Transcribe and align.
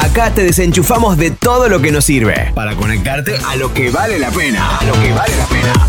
Acá 0.00 0.32
te 0.32 0.42
desenchufamos 0.42 1.16
de 1.16 1.30
todo 1.30 1.68
lo 1.68 1.80
que 1.80 1.92
nos 1.92 2.04
sirve 2.04 2.52
para 2.54 2.74
conectarte 2.74 3.36
a 3.46 3.56
lo 3.56 3.72
que 3.74 3.90
vale 3.90 4.18
la 4.18 4.30
pena. 4.30 4.78
A 4.78 4.84
lo 4.84 4.92
que 4.94 5.12
vale 5.12 5.36
la 5.36 5.46
pena. 5.46 5.88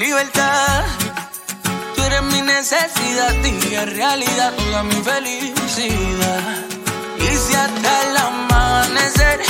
Libertad. 0.00 0.84
Tú 1.94 2.02
eres 2.02 2.22
mi 2.22 2.40
necesidad 2.40 3.34
y 3.44 3.76
realidad 3.84 4.52
toda 4.56 4.82
mi 4.82 4.94
felicidad. 4.94 6.64
Y 7.18 7.36
si 7.36 7.54
hasta 7.54 8.02
el 8.08 8.16
amanecer, 8.16 9.40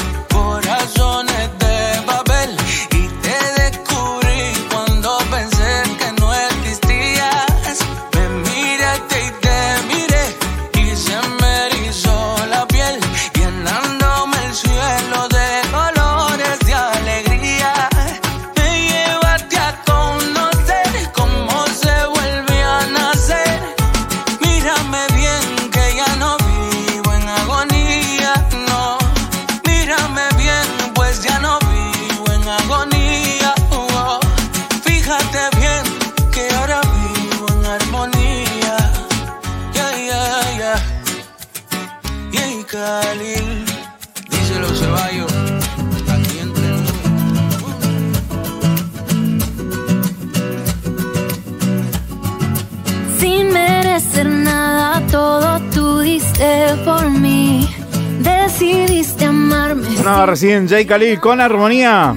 Decidiste 58.90 59.24
amarme. 59.24 59.96
Sonaba 59.96 60.26
recién 60.26 60.68
Jay 60.68 60.84
Khalil 60.84 61.20
con 61.20 61.40
armonía. 61.40 62.12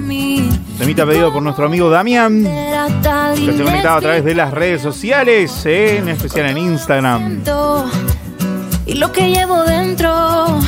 Temita 0.76 1.06
pedido 1.06 1.32
por 1.32 1.40
nuestro 1.40 1.66
amigo 1.66 1.88
Damián, 1.88 2.42
que 2.42 3.52
se 3.56 3.62
conectaba 3.62 3.98
a 3.98 4.00
través 4.00 4.24
de 4.24 4.34
las 4.34 4.52
redes 4.52 4.82
sociales, 4.82 5.64
eh, 5.66 5.98
en 5.98 6.08
especial 6.08 6.46
en 6.46 6.58
Instagram. 6.58 7.42
Y 8.86 8.94
lo 8.94 9.12
que 9.12 9.30
llevo 9.30 9.62
dentro, 9.62 10.58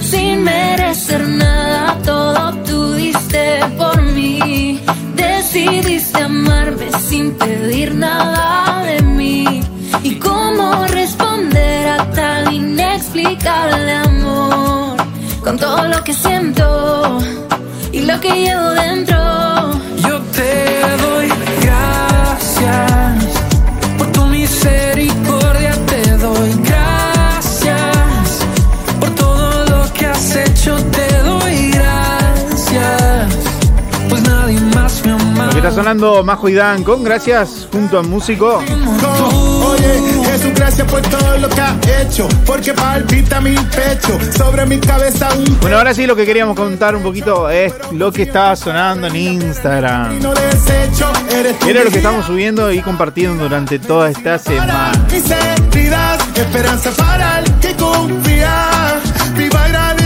sin 0.00 0.44
merecer 0.44 1.26
nada, 1.26 1.96
todo 2.04 2.52
tú 2.66 2.92
diste 2.92 3.60
por 3.78 4.02
mí. 4.02 4.82
Decidiste 5.16 6.18
amarme 6.24 6.90
sin 7.08 7.32
pedir 7.32 7.94
nada 7.94 8.82
de 8.84 9.00
mí. 9.00 9.62
Y 10.02 10.16
cómo 10.16 10.84
responder 10.88 11.88
a 11.88 12.10
tal 12.10 12.52
inexplicable 12.52 13.92
amor, 13.92 14.96
con 15.44 15.58
todo 15.58 15.86
lo 15.86 16.02
que 16.02 16.14
siento 16.14 17.18
y 17.92 18.00
lo 18.00 18.18
que 18.18 18.30
llevo 18.30 18.70
dentro. 18.70 19.16
Yo 20.08 20.18
te 20.32 20.80
doy 21.02 21.28
gracias 21.60 23.24
por 23.98 24.06
tu 24.12 24.24
misericordia, 24.26 25.72
te 25.86 26.16
doy 26.16 26.50
gracias 26.64 28.38
por 28.98 29.10
todo 29.10 29.64
lo 29.66 29.92
que 29.92 30.06
has 30.06 30.34
hecho, 30.34 30.76
te 30.90 31.22
doy 31.22 31.70
gracias, 31.72 33.32
pues 34.08 34.22
nadie 34.22 34.58
más 34.74 35.04
me 35.04 35.12
ama. 35.12 35.46
Lo 35.46 35.52
que 35.52 35.58
está 35.58 35.72
sonando 35.72 36.24
Majo 36.24 36.48
y 36.48 36.54
Dan 36.54 36.82
con 36.82 37.04
gracias 37.04 37.68
junto 37.70 37.98
a 37.98 38.02
músico. 38.02 38.62
Oye, 39.68 40.13
gracias 40.54 40.90
por 40.90 41.02
todo 41.02 41.38
lo 41.38 41.48
que 41.48 41.60
has 41.60 41.74
hecho, 42.00 42.28
porque 42.46 42.72
palpita 42.72 43.40
mi 43.40 43.54
pecho, 43.54 44.18
sobre 44.36 44.66
mi 44.66 44.78
cabeza 44.78 45.28
un 45.34 45.58
Bueno, 45.60 45.78
ahora 45.78 45.94
sí 45.94 46.06
lo 46.06 46.16
que 46.16 46.24
queríamos 46.24 46.56
contar 46.56 46.94
un 46.96 47.02
poquito 47.02 47.50
es 47.50 47.72
lo 47.92 48.12
que 48.12 48.22
estaba 48.22 48.56
sonando 48.56 49.06
en 49.06 49.16
Instagram. 49.16 50.20
Era 51.66 51.84
lo 51.84 51.90
que 51.90 51.96
estamos 51.96 52.26
subiendo 52.26 52.72
y 52.72 52.80
compartiendo 52.80 53.44
durante 53.44 53.78
toda 53.78 54.10
esta 54.10 54.38
semana. 54.38 54.92
Mis 55.10 55.30
heridas, 55.30 56.18
esperanza 56.36 56.90
para 56.92 57.40
el 57.40 57.52
que 57.60 57.74
confía, 57.74 59.00
viva 59.36 59.64
agradecido. 59.64 60.03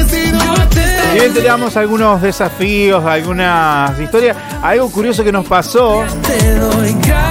Bien 1.18 1.34
teníamos 1.34 1.76
algunos 1.76 2.22
desafíos, 2.22 3.04
algunas 3.04 3.98
historias, 3.98 4.36
algo 4.62 4.88
curioso 4.88 5.24
que 5.24 5.32
nos 5.32 5.44
pasó 5.46 6.04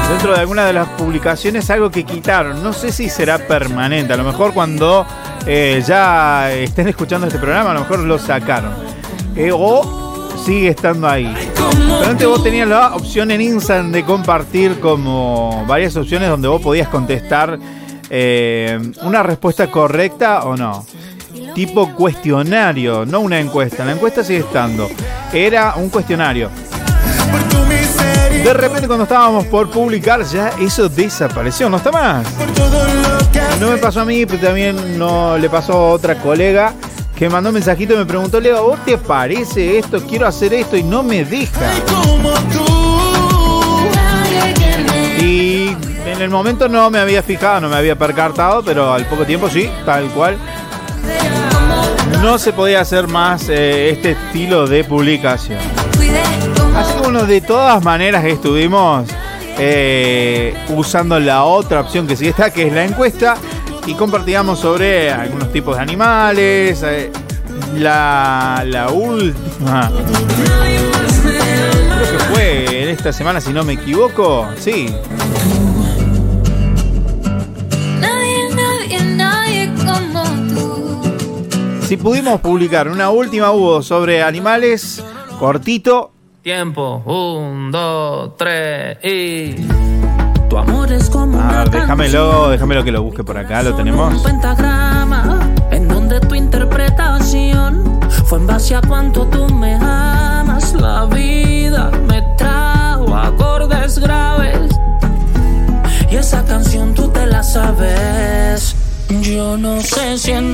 dentro 0.09 0.33
de 0.33 0.39
alguna 0.41 0.65
de 0.65 0.73
las 0.73 0.89
publicaciones, 0.89 1.69
algo 1.69 1.89
que 1.89 2.03
quitaron. 2.03 2.61
No 2.61 2.73
sé 2.73 2.91
si 2.91 3.07
será 3.07 3.37
permanente. 3.37 4.11
A 4.11 4.17
lo 4.17 4.25
mejor 4.25 4.53
cuando 4.53 5.07
eh, 5.45 5.81
ya 5.87 6.51
estén 6.51 6.89
escuchando 6.89 7.27
este 7.27 7.39
programa, 7.39 7.71
a 7.71 7.75
lo 7.75 7.79
mejor 7.79 7.99
lo 7.99 8.19
sacaron. 8.19 8.73
Eh, 9.37 9.51
o 9.53 10.35
sigue 10.43 10.67
estando 10.67 11.07
ahí. 11.07 11.33
Pero 11.55 12.11
antes 12.11 12.27
vos 12.27 12.43
tenías 12.43 12.67
la 12.67 12.93
opción 12.93 13.31
en 13.31 13.39
Instagram 13.39 13.93
de 13.93 14.03
compartir 14.03 14.81
como 14.81 15.63
varias 15.65 15.95
opciones 15.95 16.27
donde 16.27 16.49
vos 16.49 16.61
podías 16.61 16.89
contestar 16.89 17.57
eh, 18.09 18.77
una 19.03 19.23
respuesta 19.23 19.71
correcta 19.71 20.43
o 20.43 20.57
no. 20.57 20.85
Tipo 21.57 21.91
cuestionario, 21.95 23.03
no 23.03 23.21
una 23.21 23.39
encuesta. 23.39 23.83
La 23.83 23.93
encuesta 23.93 24.23
sigue 24.23 24.41
estando. 24.41 24.87
Era 25.33 25.73
un 25.75 25.89
cuestionario. 25.89 26.51
De 28.43 28.53
repente 28.53 28.85
cuando 28.85 29.05
estábamos 29.05 29.47
por 29.47 29.67
publicar 29.71 30.23
ya 30.23 30.49
eso 30.61 30.87
desapareció, 30.87 31.67
no 31.67 31.77
está 31.77 31.91
más. 31.91 32.27
No 33.59 33.71
me 33.71 33.77
pasó 33.77 34.01
a 34.01 34.05
mí, 34.05 34.23
pero 34.27 34.39
también 34.39 34.99
no 34.99 35.35
le 35.39 35.49
pasó 35.49 35.73
a 35.73 35.93
otra 35.93 36.19
colega 36.19 36.75
que 37.15 37.27
mandó 37.27 37.49
un 37.49 37.55
mensajito 37.55 37.95
y 37.95 37.97
me 37.97 38.05
preguntó, 38.05 38.39
Leo, 38.39 38.63
¿vos 38.63 38.85
te 38.85 38.95
parece 38.99 39.79
esto? 39.79 39.99
Quiero 40.05 40.27
hacer 40.27 40.53
esto 40.53 40.77
y 40.77 40.83
no 40.83 41.01
me 41.01 41.25
deja. 41.25 41.71
Y 45.19 45.75
en 46.05 46.21
el 46.21 46.29
momento 46.29 46.69
no 46.69 46.91
me 46.91 46.99
había 46.99 47.23
fijado, 47.23 47.61
no 47.61 47.69
me 47.69 47.77
había 47.77 47.97
percatado, 47.97 48.63
pero 48.63 48.93
al 48.93 49.07
poco 49.07 49.25
tiempo 49.25 49.49
sí, 49.49 49.67
tal 49.87 50.05
cual. 50.11 50.37
No 52.21 52.37
se 52.37 52.51
podía 52.53 52.81
hacer 52.81 53.07
más 53.07 53.47
eh, 53.49 53.91
este 53.91 54.11
estilo 54.11 54.67
de 54.67 54.83
publicación. 54.83 55.59
Así 56.75 56.93
que 56.93 56.99
bueno, 56.99 57.25
de 57.25 57.41
todas 57.41 57.83
maneras 57.83 58.23
estuvimos 58.25 59.07
eh, 59.57 60.53
usando 60.69 61.19
la 61.19 61.43
otra 61.43 61.81
opción 61.81 62.05
que 62.05 62.15
sí 62.15 62.27
está, 62.27 62.51
que 62.51 62.67
es 62.67 62.73
la 62.73 62.85
encuesta, 62.85 63.37
y 63.85 63.93
compartíamos 63.93 64.59
sobre 64.59 65.11
algunos 65.11 65.51
tipos 65.51 65.75
de 65.77 65.81
animales. 65.81 66.83
eh, 66.83 67.11
la, 67.75 68.63
la 68.67 68.89
última, 68.89 69.91
creo 71.21 72.11
que 72.11 72.19
fue 72.33 72.83
en 72.83 72.89
esta 72.89 73.11
semana, 73.11 73.41
si 73.41 73.51
no 73.51 73.63
me 73.63 73.73
equivoco, 73.73 74.47
sí. 74.59 74.93
Si 81.87 81.95
pudimos 81.95 82.41
publicar 82.41 82.89
una 82.89 83.11
última 83.11 83.51
hubo 83.51 83.81
sobre 83.81 84.21
animales, 84.21 85.01
cortito, 85.39 86.11
Tiempo, 86.43 87.01
un, 87.05 87.71
dos, 87.71 88.35
tres 88.35 88.97
y. 89.05 89.55
Tu 90.49 90.57
amor 90.57 90.91
es 90.91 91.09
como 91.09 91.39
a 91.39 91.59
ver, 91.59 91.69
déjamelo, 91.69 92.49
déjamelo 92.49 92.83
que 92.83 92.91
lo 92.91 93.03
busque 93.03 93.23
por 93.23 93.37
acá, 93.37 93.63
lo 93.63 93.71
un 93.71 93.77
tenemos. 93.77 94.21
pentagrama 94.21 95.49
en 95.71 95.87
donde 95.87 96.19
tu 96.19 96.35
interpretación 96.35 98.01
fue 98.25 98.39
en 98.39 98.47
base 98.47 98.75
a 98.75 98.81
cuánto 98.81 99.25
tú 99.27 99.47
me 99.53 99.75
amas. 99.75 100.73
La 100.73 101.05
vida 101.05 101.89
me 102.05 102.21
trajo 102.37 103.15
acordes 103.15 103.97
graves 103.97 104.77
y 106.11 106.17
esa 106.17 106.43
canción 106.43 106.93
tú 106.93 107.07
te 107.07 107.25
la 107.25 107.41
sabes. 107.43 108.75
Yo 109.21 109.55
no 109.55 109.79
sé 109.79 110.17
si 110.17 110.31
en 110.31 110.53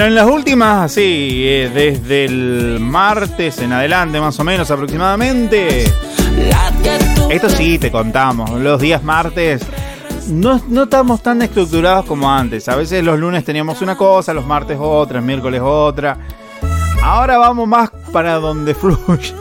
Bueno, 0.00 0.18
en 0.18 0.26
las 0.26 0.34
últimas, 0.34 0.92
sí, 0.92 1.42
eh, 1.44 1.70
desde 1.74 2.24
el 2.24 2.80
martes 2.80 3.58
en 3.58 3.70
adelante, 3.70 4.18
más 4.18 4.40
o 4.40 4.44
menos 4.44 4.70
aproximadamente. 4.70 5.84
Esto 7.28 7.50
sí, 7.50 7.78
te 7.78 7.90
contamos. 7.90 8.48
Los 8.52 8.80
días 8.80 9.02
martes 9.02 9.60
no, 10.28 10.58
no 10.68 10.84
estamos 10.84 11.22
tan 11.22 11.42
estructurados 11.42 12.06
como 12.06 12.32
antes. 12.32 12.66
A 12.70 12.76
veces 12.76 13.04
los 13.04 13.18
lunes 13.18 13.44
teníamos 13.44 13.82
una 13.82 13.94
cosa, 13.94 14.32
los 14.32 14.46
martes 14.46 14.78
otra, 14.80 15.20
miércoles 15.20 15.60
otra. 15.62 16.16
Ahora 17.02 17.36
vamos 17.36 17.68
más 17.68 17.90
para 18.10 18.36
donde 18.36 18.74
fluye. 18.74 19.34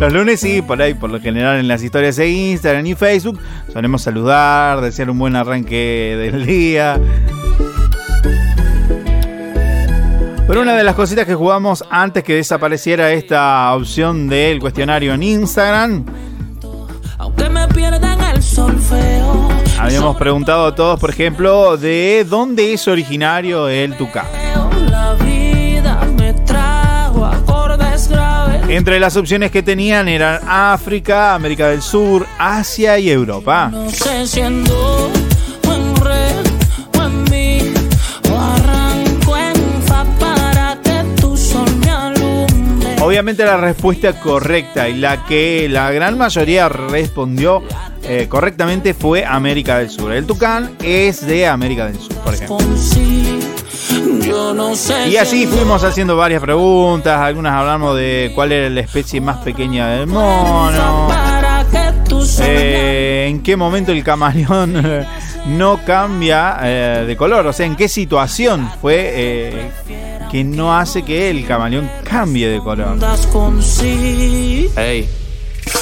Los 0.00 0.12
lunes 0.12 0.40
sí, 0.40 0.62
por 0.62 0.82
ahí, 0.82 0.94
por 0.94 1.10
lo 1.10 1.20
general 1.20 1.60
en 1.60 1.68
las 1.68 1.80
historias 1.84 2.16
de 2.16 2.28
Instagram 2.28 2.86
y 2.86 2.96
Facebook, 2.96 3.38
solemos 3.72 4.02
saludar, 4.02 4.80
desear 4.80 5.10
un 5.10 5.18
buen 5.20 5.36
arranque 5.36 6.16
del 6.18 6.44
día. 6.44 7.00
Pero 10.48 10.62
una 10.62 10.74
de 10.74 10.82
las 10.82 10.94
cositas 10.94 11.26
que 11.26 11.34
jugamos 11.34 11.84
antes 11.90 12.24
que 12.24 12.36
desapareciera 12.36 13.12
esta 13.12 13.70
opción 13.74 14.28
del 14.28 14.58
cuestionario 14.60 15.12
en 15.12 15.22
Instagram, 15.22 16.06
Aunque 17.18 17.50
me 17.50 17.68
pierda 17.68 18.14
en 18.14 18.20
el 18.36 18.42
solfeo. 18.42 19.48
habíamos 19.78 20.16
preguntado 20.16 20.64
a 20.64 20.74
todos, 20.74 20.98
por 20.98 21.10
ejemplo, 21.10 21.76
de 21.76 22.24
dónde 22.26 22.72
es 22.72 22.88
originario 22.88 23.68
el 23.68 23.94
tucán. 23.98 24.24
Entre 28.68 29.00
las 29.00 29.16
opciones 29.16 29.50
que 29.50 29.62
tenían 29.62 30.08
eran 30.08 30.40
África, 30.48 31.34
América 31.34 31.68
del 31.68 31.82
Sur, 31.82 32.26
Asia 32.38 32.98
y 32.98 33.10
Europa. 33.10 33.68
No 33.70 33.90
sé 33.90 34.26
si 34.26 34.40
la 43.36 43.56
respuesta 43.58 44.18
correcta 44.18 44.88
y 44.88 44.94
la 44.94 45.24
que 45.24 45.68
la 45.68 45.90
gran 45.92 46.16
mayoría 46.16 46.68
respondió 46.68 47.62
eh, 48.02 48.26
correctamente 48.28 48.94
fue 48.94 49.24
América 49.24 49.78
del 49.78 49.90
Sur. 49.90 50.12
El 50.12 50.26
tucán 50.26 50.70
es 50.82 51.26
de 51.26 51.46
América 51.46 51.86
del 51.86 51.98
Sur, 51.98 52.14
por 52.16 52.34
ejemplo. 52.34 52.58
Y 55.06 55.16
así 55.16 55.46
fuimos 55.46 55.82
do 55.82 55.88
haciendo 55.88 56.16
varias 56.16 56.40
preguntas, 56.40 57.20
algunas 57.20 57.52
hablamos 57.52 57.96
de 57.96 58.32
cuál 58.34 58.52
era 58.52 58.70
la 58.70 58.80
especie 58.80 59.20
más 59.20 59.38
pequeña 59.38 59.88
del 59.88 60.06
mono, 60.06 61.08
eh, 62.40 63.26
en 63.28 63.42
qué 63.42 63.56
momento 63.56 63.92
el 63.92 64.02
camaleón 64.02 65.06
no 65.46 65.80
cambia 65.84 66.58
eh, 66.62 67.04
de 67.06 67.16
color, 67.16 67.46
o 67.46 67.52
sea, 67.52 67.66
en 67.66 67.76
qué 67.76 67.88
situación 67.88 68.70
fue 68.80 69.70
que 70.28 70.44
no 70.44 70.76
hace 70.76 71.02
que 71.02 71.30
el 71.30 71.46
camaleón 71.46 71.90
cambie 72.04 72.48
de 72.48 72.58
color. 72.60 72.98
sí. 73.62 74.68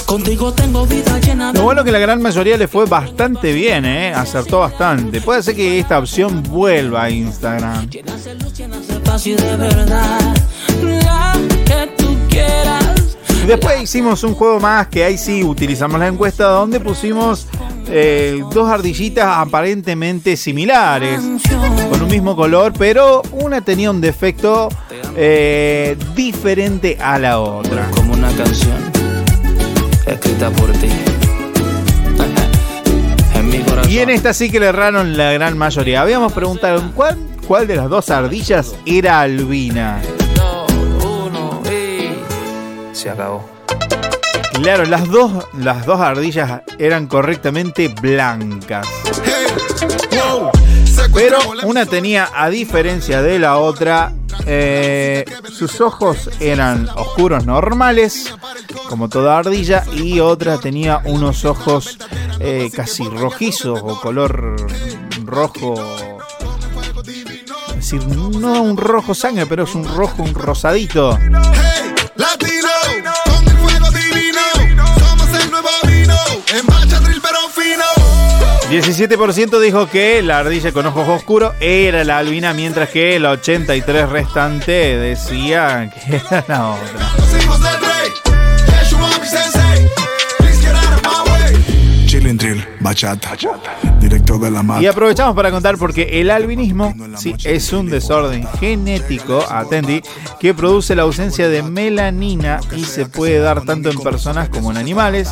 Contigo 0.05 0.53
tengo 0.53 0.87
vida 0.87 1.19
llena 1.21 1.53
de 1.53 1.59
Lo 1.59 1.65
bueno 1.65 1.85
que 1.85 1.93
la 1.93 1.99
gran 1.99 2.21
mayoría 2.23 2.57
le 2.57 2.69
fue 2.69 2.87
bastante 2.87 3.53
bien, 3.53 3.85
¿eh? 3.85 4.13
acertó 4.15 4.61
bastante. 4.61 5.21
Puede 5.21 5.43
ser 5.43 5.55
que 5.55 5.79
esta 5.79 5.99
opción 5.99 6.43
vuelva 6.45 7.05
a 7.05 7.11
Instagram. 7.11 7.89
llenas 7.91 8.25
de 8.25 8.35
luz, 8.35 8.55
llenas 8.57 8.87
de 8.89 9.01
paz 9.01 9.27
y 9.27 9.35
de 9.35 9.57
verdad. 9.57 10.37
La 10.83 11.35
que 11.65 11.93
tú 11.97 12.17
quieras. 12.29 12.86
Y 13.47 13.49
después 13.49 13.81
hicimos 13.81 14.25
un 14.25 14.35
juego 14.35 14.59
más 14.59 14.89
que 14.89 15.05
ahí 15.05 15.17
sí 15.17 15.45
utilizamos 15.45 16.00
la 16.00 16.09
encuesta 16.09 16.47
donde 16.47 16.81
pusimos 16.81 17.47
eh, 17.87 18.43
dos 18.53 18.69
ardillitas 18.69 19.25
aparentemente 19.25 20.37
similares, 20.37 21.21
con 21.88 22.03
un 22.03 22.09
mismo 22.09 22.35
color, 22.35 22.73
pero 22.76 23.23
una 23.31 23.61
tenía 23.61 23.93
un 23.93 24.00
defecto 24.00 24.69
eh, 25.15 25.97
diferente 26.17 26.99
a 27.00 27.21
la 27.21 27.38
otra. 27.38 27.88
Como 27.93 28.15
una 28.15 28.33
canción 28.33 28.75
escrita 30.05 30.50
por 30.50 30.73
ti. 30.73 30.88
en 33.37 33.49
mi 33.49 33.61
corazón. 33.61 33.93
Y 33.93 34.00
en 34.00 34.11
esta 34.11 34.35
sí 34.35 34.50
que 34.50 34.59
le 34.59 34.67
erraron 34.67 35.17
la 35.17 35.31
gran 35.31 35.57
mayoría. 35.57 36.00
Habíamos 36.00 36.33
preguntado 36.33 36.83
¿cuál, 36.97 37.17
cuál 37.47 37.69
de 37.69 37.76
las 37.76 37.88
dos 37.88 38.11
ardillas 38.11 38.75
era 38.85 39.21
albina. 39.21 40.03
Se 42.97 43.11
acabó. 43.11 43.45
Claro, 44.55 44.87
las 44.87 45.07
dos, 45.11 45.45
las 45.53 45.85
dos 45.85 46.00
ardillas 46.00 46.62
eran 46.79 47.09
correctamente 47.09 47.88
blancas. 47.88 48.88
Pero 51.12 51.37
una 51.65 51.85
tenía, 51.85 52.31
a 52.35 52.49
diferencia 52.49 53.21
de 53.21 53.38
la 53.38 53.59
otra, 53.59 54.15
eh, 54.47 55.26
sus 55.53 55.83
ojos 55.83 56.31
eran 56.41 56.88
oscuros 56.97 57.45
normales, 57.45 58.35
como 58.88 59.11
toda 59.11 59.37
ardilla, 59.37 59.85
y 59.93 60.21
otra 60.21 60.57
tenía 60.57 61.03
unos 61.05 61.45
ojos 61.45 61.99
eh, 62.41 62.71
casi 62.75 63.07
rojizos 63.07 63.79
o 63.83 64.00
color 64.00 64.57
rojo. 65.23 65.75
Es 67.69 67.75
decir, 67.75 68.09
no 68.09 68.62
un 68.62 68.79
rojo 68.79 69.15
sangre, 69.15 69.45
pero 69.45 69.65
es 69.65 69.75
un 69.75 69.85
rojo, 69.85 70.23
un 70.23 70.33
rosadito. 70.33 71.19
En 76.59 76.65
marcha 76.67 76.99
drill 77.01 77.21
pero 77.21 77.39
fino. 77.51 77.85
17% 78.71 79.61
dijo 79.61 79.89
que 79.91 80.23
la 80.23 80.39
ardilla 80.39 80.73
con 80.73 80.87
ojos 80.87 81.07
oscuros 81.07 81.55
era 81.61 82.03
la 82.03 82.19
albina, 82.19 82.55
mientras 82.55 82.89
que 82.89 83.17
el 83.17 83.25
83% 83.25 84.09
restante 84.09 84.97
decía 84.97 85.91
que 85.91 86.17
era 86.17 86.45
la 86.49 86.69
otra. 86.71 87.13
Chilling 92.07 92.39
drill, 92.39 92.65
bachata. 92.81 93.37
Directo 94.01 94.39
de 94.39 94.51
la 94.51 94.63
mata. 94.63 94.81
Y 94.81 94.87
aprovechamos 94.87 95.37
para 95.37 95.51
contar 95.51 95.77
porque 95.77 96.21
el 96.21 96.31
albinismo 96.31 96.95
sí, 97.17 97.35
es 97.45 97.73
un 97.75 97.91
desorden 97.91 98.47
genético, 98.59 99.45
atendí, 99.51 100.01
que 100.41 100.55
produce 100.55 100.95
la 100.95 101.03
ausencia 101.03 101.49
de 101.51 101.63
melanina 101.63 102.61
y 102.75 102.85
se 102.85 103.05
puede 103.05 103.41
dar 103.41 103.65
tanto 103.65 103.91
en 103.91 103.99
personas 103.99 104.49
como 104.49 104.71
en 104.71 104.79
animales, 104.79 105.29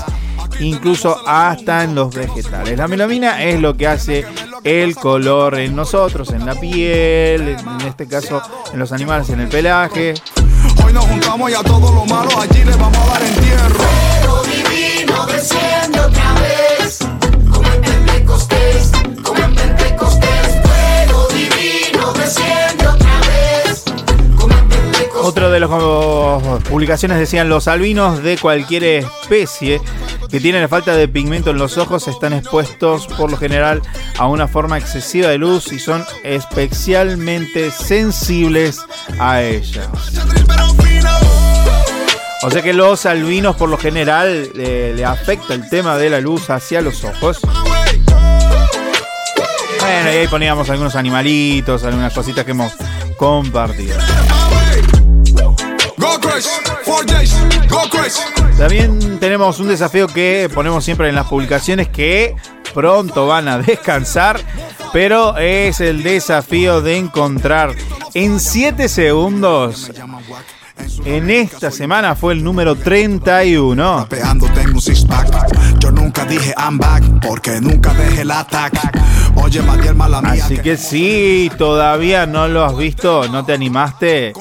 incluso 0.60 1.16
hasta 1.26 1.84
en 1.84 1.94
los 1.94 2.14
vegetales. 2.14 2.76
La 2.76 2.88
melamina 2.88 3.42
es 3.42 3.60
lo 3.60 3.76
que 3.76 3.86
hace 3.86 4.24
el 4.62 4.96
color 4.96 5.58
en 5.58 5.76
nosotros, 5.76 6.30
en 6.30 6.46
la 6.46 6.54
piel, 6.54 7.48
en 7.48 7.86
este 7.86 8.06
caso 8.06 8.42
en 8.72 8.78
los 8.78 8.92
animales, 8.92 9.28
en 9.30 9.40
el 9.40 9.48
pelaje. 9.48 10.14
Hoy 10.84 10.92
nos 10.92 11.04
juntamos 11.04 11.50
y 11.50 11.54
a 11.54 11.62
todo 11.62 11.92
lo 11.92 12.04
malo 12.06 12.30
allí 12.40 12.64
le 12.64 12.76
vamos 12.76 12.98
a 12.98 13.06
dar 13.06 13.22
entierro. 13.22 13.84
divino 14.44 15.26
desciende 15.26 16.00
otra 16.00 16.32
vez, 16.34 16.73
Otro 25.26 25.50
de 25.50 25.58
las 25.58 25.70
publicaciones 26.68 27.18
decían 27.18 27.48
los 27.48 27.66
albinos 27.66 28.22
de 28.22 28.36
cualquier 28.36 28.84
especie 28.84 29.80
que 30.30 30.38
tienen 30.38 30.60
la 30.60 30.68
falta 30.68 30.94
de 30.94 31.08
pigmento 31.08 31.48
en 31.48 31.56
los 31.56 31.78
ojos 31.78 32.06
están 32.08 32.34
expuestos 32.34 33.06
por 33.06 33.30
lo 33.30 33.38
general 33.38 33.80
a 34.18 34.28
una 34.28 34.46
forma 34.46 34.76
excesiva 34.76 35.30
de 35.30 35.38
luz 35.38 35.72
y 35.72 35.78
son 35.78 36.04
especialmente 36.24 37.70
sensibles 37.70 38.82
a 39.18 39.40
ella. 39.40 39.88
O 42.42 42.50
sea 42.50 42.60
que 42.60 42.74
los 42.74 43.06
albinos 43.06 43.56
por 43.56 43.70
lo 43.70 43.78
general 43.78 44.50
le 44.54 45.04
afecta 45.06 45.54
el 45.54 45.70
tema 45.70 45.96
de 45.96 46.10
la 46.10 46.20
luz 46.20 46.50
hacia 46.50 46.82
los 46.82 47.02
ojos. 47.02 47.38
Bueno, 49.80 50.12
y 50.12 50.16
ahí 50.16 50.28
poníamos 50.28 50.68
algunos 50.68 50.94
animalitos, 50.96 51.82
algunas 51.84 52.12
cositas 52.12 52.44
que 52.44 52.50
hemos 52.50 52.74
compartido. 53.16 53.96
También 58.58 59.20
tenemos 59.20 59.60
un 59.60 59.68
desafío 59.68 60.06
que 60.06 60.50
ponemos 60.52 60.84
siempre 60.84 61.08
en 61.08 61.14
las 61.14 61.26
publicaciones 61.26 61.88
que 61.88 62.34
pronto 62.72 63.26
van 63.26 63.48
a 63.48 63.58
descansar, 63.62 64.40
pero 64.92 65.36
es 65.38 65.80
el 65.80 66.02
desafío 66.02 66.80
de 66.80 66.96
encontrar 66.96 67.74
en 68.14 68.40
7 68.40 68.88
segundos. 68.88 69.90
En 71.04 71.30
esta 71.30 71.70
semana 71.70 72.14
fue 72.14 72.32
el 72.32 72.42
número 72.42 72.74
31. 72.74 73.98
Rapeando 73.98 74.46
tengo 74.48 74.72
un 74.74 74.80
six 74.80 75.04
pack. 75.04 75.78
Yo 75.78 75.90
nunca 75.90 76.24
dije 76.24 76.54
I'm 76.56 76.78
back 76.78 77.04
porque 77.26 77.60
nunca 77.60 77.92
dejé 77.94 78.22
el 78.22 78.30
ataque. 78.30 78.80
Oye, 79.36 79.60
Matiel, 79.62 79.94
mala. 79.94 80.18
Así 80.20 80.58
que 80.58 80.76
si 80.76 81.50
todavía 81.58 82.26
no 82.26 82.48
lo 82.48 82.64
has 82.64 82.76
visto, 82.76 83.28
no 83.28 83.44
te 83.44 83.52
animaste, 83.52 84.32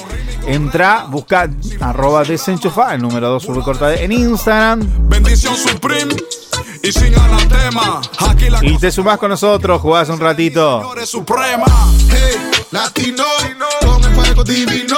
entra, 0.47 1.05
busca 1.09 1.49
arroba 1.81 2.23
desenchufa, 2.23 2.95
el 2.95 3.01
número 3.01 3.29
2 3.29 3.43
subrecortado 3.43 3.93
en 3.93 4.11
Instagram. 4.11 5.09
Bendición 5.09 5.55
supreme 5.55 6.15
y 6.81 6.91
sin 6.91 7.17
anatema. 7.17 8.01
Aquí 8.19 8.49
la 8.49 8.63
Y 8.63 8.77
te 8.77 8.91
sumás 8.91 9.17
con 9.17 9.29
nosotros, 9.29 9.81
jugás 9.81 10.09
un 10.09 10.19
ratito. 10.19 10.93
Suprema. 11.05 11.65
Hey, 12.09 12.52
latino, 12.73 13.23
con 13.81 14.03
el 14.03 14.11
fuego 14.15 14.43
divino. 14.43 14.97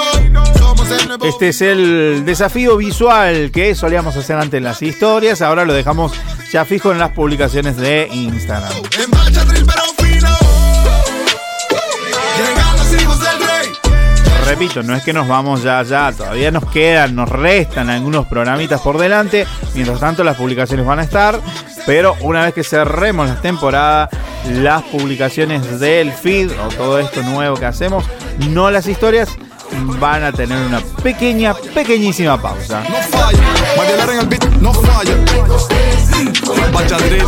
Somos 0.58 0.90
el 0.90 1.08
nuevo. 1.08 1.26
Este 1.26 1.50
es 1.50 1.60
el 1.60 2.24
desafío 2.24 2.78
visual 2.78 3.50
que 3.52 3.74
solíamos 3.74 4.16
hacer 4.16 4.36
antes 4.36 4.58
en 4.58 4.64
las 4.64 4.80
historias. 4.80 5.42
Ahora 5.42 5.66
lo 5.66 5.74
dejamos 5.74 6.12
ya 6.50 6.64
fijo 6.64 6.90
en 6.90 6.98
las 6.98 7.10
publicaciones 7.10 7.76
de 7.76 8.08
Instagram. 8.10 8.72
En 8.98 9.10
marcha 9.10 9.44
drill 9.44 9.66
pero 9.66 9.82
fino. 9.98 10.28
Llegan 12.38 12.76
los 12.78 13.02
hijos 13.02 13.20
del 13.20 13.46
rey. 13.46 13.72
Repito, 14.46 14.82
no 14.82 14.96
es 14.96 15.02
que 15.02 15.12
nos 15.12 15.28
vamos 15.28 15.62
ya, 15.62 15.82
ya. 15.82 16.12
Todavía 16.12 16.50
nos 16.50 16.64
quedan, 16.70 17.14
nos 17.14 17.28
restan 17.28 17.90
algunos 17.90 18.26
programitas 18.26 18.80
por 18.80 18.96
delante. 18.96 19.46
Mientras 19.74 20.00
tanto, 20.00 20.24
las 20.24 20.36
publicaciones 20.36 20.86
van 20.86 21.00
a 21.00 21.02
estar. 21.02 21.38
Pero 21.84 22.16
una 22.22 22.42
vez 22.42 22.54
que 22.54 22.64
cerremos 22.64 23.28
la 23.28 23.40
temporada, 23.40 24.08
las 24.50 24.82
publicaciones 24.84 25.80
del 25.80 26.12
feed 26.12 26.50
o 26.52 26.68
todo 26.68 26.98
esto 26.98 27.22
nuevo 27.22 27.56
que 27.56 27.66
hacemos, 27.66 28.04
no 28.50 28.70
las 28.70 28.86
historias, 28.86 29.28
van 29.98 30.24
a 30.24 30.32
tener 30.32 30.58
una 30.66 30.80
pequeña, 31.02 31.54
pequeñísima 31.74 32.40
pausa. 32.40 32.82
No 32.88 32.96
falla. 32.96 33.38
Mariela 33.76 34.12
en 34.12 34.18
el 34.20 34.26
beat, 34.26 34.44
no 34.60 34.72
falla. 34.72 35.14
Bacha 36.72 36.96
drill. 36.98 37.26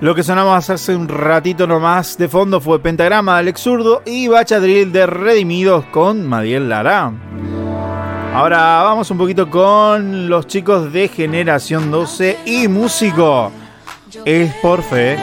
Lo 0.00 0.14
que 0.14 0.22
sonamos 0.22 0.68
hace 0.68 0.94
un 0.94 1.08
ratito 1.08 1.66
nomás 1.66 2.18
de 2.18 2.28
fondo 2.28 2.60
fue 2.60 2.82
Pentagrama 2.82 3.34
de 3.34 3.38
Alex 3.40 3.62
Zurdo 3.62 4.02
y 4.04 4.28
Bacha 4.28 4.60
Drill 4.60 4.92
de 4.92 5.06
Redimidos 5.06 5.86
con 5.86 6.28
Madiel 6.28 6.68
Lara. 6.68 7.12
Ahora 8.36 8.82
vamos 8.82 9.10
un 9.10 9.16
poquito 9.16 9.48
con 9.48 10.28
los 10.28 10.46
chicos 10.46 10.92
de 10.92 11.08
Generación 11.08 11.90
12 11.90 12.40
y 12.44 12.68
músico. 12.68 13.50
Es 14.26 14.54
por 14.56 14.82
fe. 14.82 15.14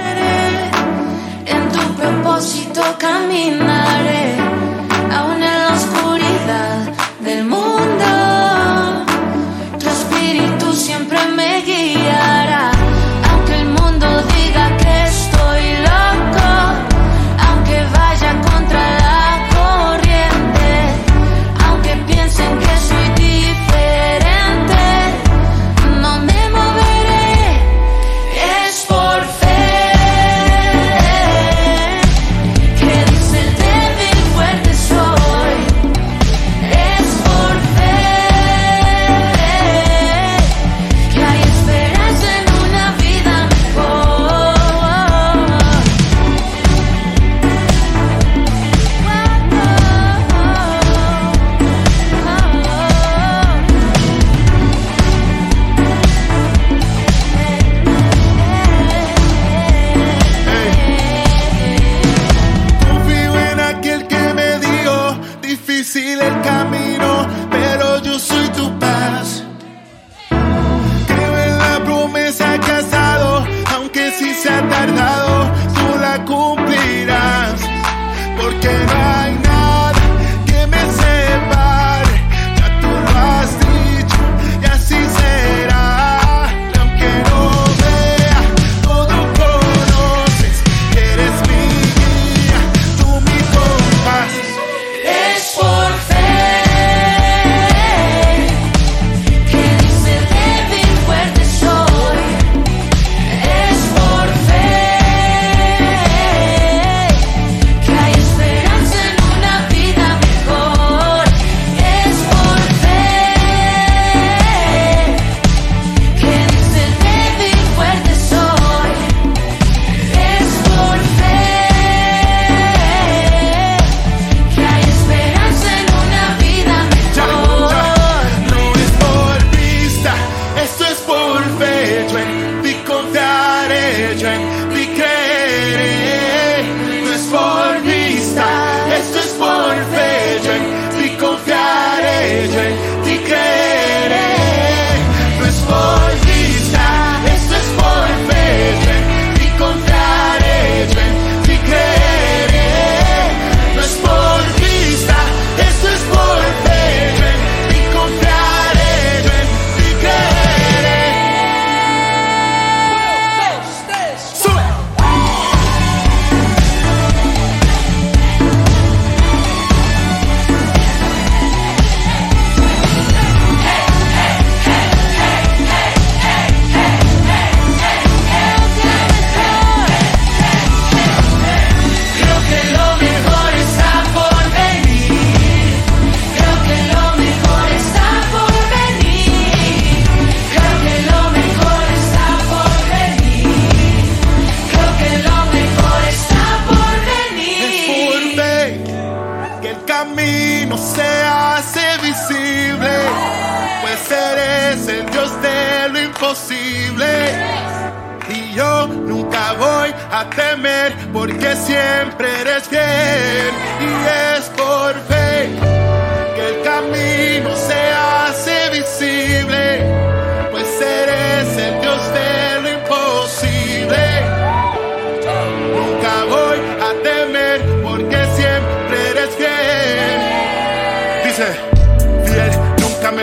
En 1.45 1.69
tu 1.71 1.93
propósito 1.93 2.81
caminaré, 2.97 4.22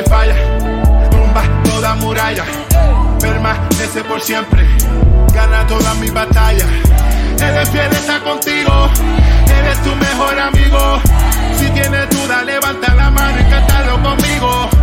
me 0.01 0.09
falla. 0.09 0.35
Tumba 1.11 1.43
toda 1.65 1.95
muralla, 1.97 2.45
permanece 3.21 4.03
por 4.05 4.21
siempre. 4.21 4.67
Gana 5.33 5.67
todas 5.67 5.97
mis 5.97 6.13
batallas. 6.13 6.67
Eres 7.41 7.69
fiel, 7.71 7.91
está 7.93 8.21
contigo. 8.23 8.89
Eres 9.59 9.83
tu 9.83 9.95
mejor 9.97 10.39
amigo. 10.39 11.01
Si 11.59 11.69
tienes 11.71 12.09
duda, 12.11 12.43
levanta 12.45 12.95
la 12.95 13.11
mano 13.11 13.41
y 13.41 13.51
cántalo 13.51 14.03
conmigo. 14.03 14.80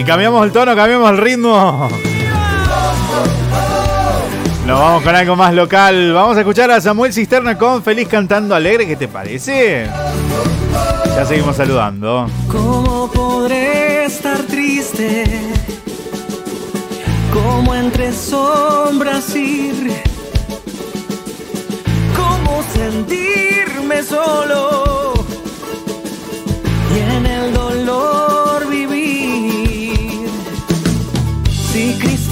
Y 0.00 0.02
cambiamos 0.02 0.46
el 0.46 0.50
tono, 0.50 0.74
cambiamos 0.74 1.10
el 1.10 1.18
ritmo. 1.18 1.86
Nos 4.66 4.80
vamos 4.80 5.02
con 5.02 5.14
algo 5.14 5.36
más 5.36 5.52
local. 5.52 6.14
Vamos 6.14 6.38
a 6.38 6.40
escuchar 6.40 6.70
a 6.70 6.80
Samuel 6.80 7.12
Cisterna 7.12 7.58
con 7.58 7.82
Feliz 7.82 8.08
Cantando 8.08 8.54
Alegre. 8.54 8.86
¿Qué 8.86 8.96
te 8.96 9.08
parece? 9.08 9.86
Ya 11.04 11.26
seguimos 11.26 11.54
saludando. 11.54 12.26
¿Cómo 12.50 13.10
podré 13.12 14.06
estar 14.06 14.38
triste? 14.44 15.24
Como 17.30 17.74
entre 17.74 18.10
sombras 18.14 19.36
ir. 19.36 19.92
¿Cómo 22.16 22.62
sentirme 22.72 24.02
solo? 24.02 25.12
Y 26.96 27.16
en 27.16 27.26
el 27.26 27.52
dolor 27.52 28.29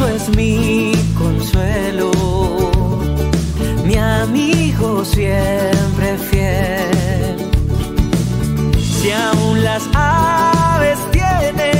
Es 0.00 0.28
mi 0.36 0.92
consuelo, 1.18 2.12
mi 3.84 3.96
amigo 3.96 5.04
siempre 5.04 6.16
fiel. 6.30 7.50
Si 8.78 9.10
aún 9.10 9.64
las 9.64 9.82
aves 9.94 10.98
tienen 11.10 11.77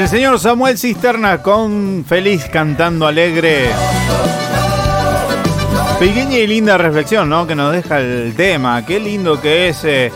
El 0.00 0.08
señor 0.08 0.40
Samuel 0.40 0.78
Cisterna 0.78 1.42
con 1.42 2.06
Feliz 2.08 2.46
cantando 2.50 3.06
alegre. 3.06 3.66
Pequeña 5.98 6.38
y 6.38 6.46
linda 6.46 6.78
reflexión, 6.78 7.28
¿no? 7.28 7.46
Que 7.46 7.54
nos 7.54 7.70
deja 7.70 8.00
el 8.00 8.32
tema. 8.34 8.86
Qué 8.86 8.98
lindo 8.98 9.38
que 9.42 9.68
es 9.68 9.84
eh, 9.84 10.10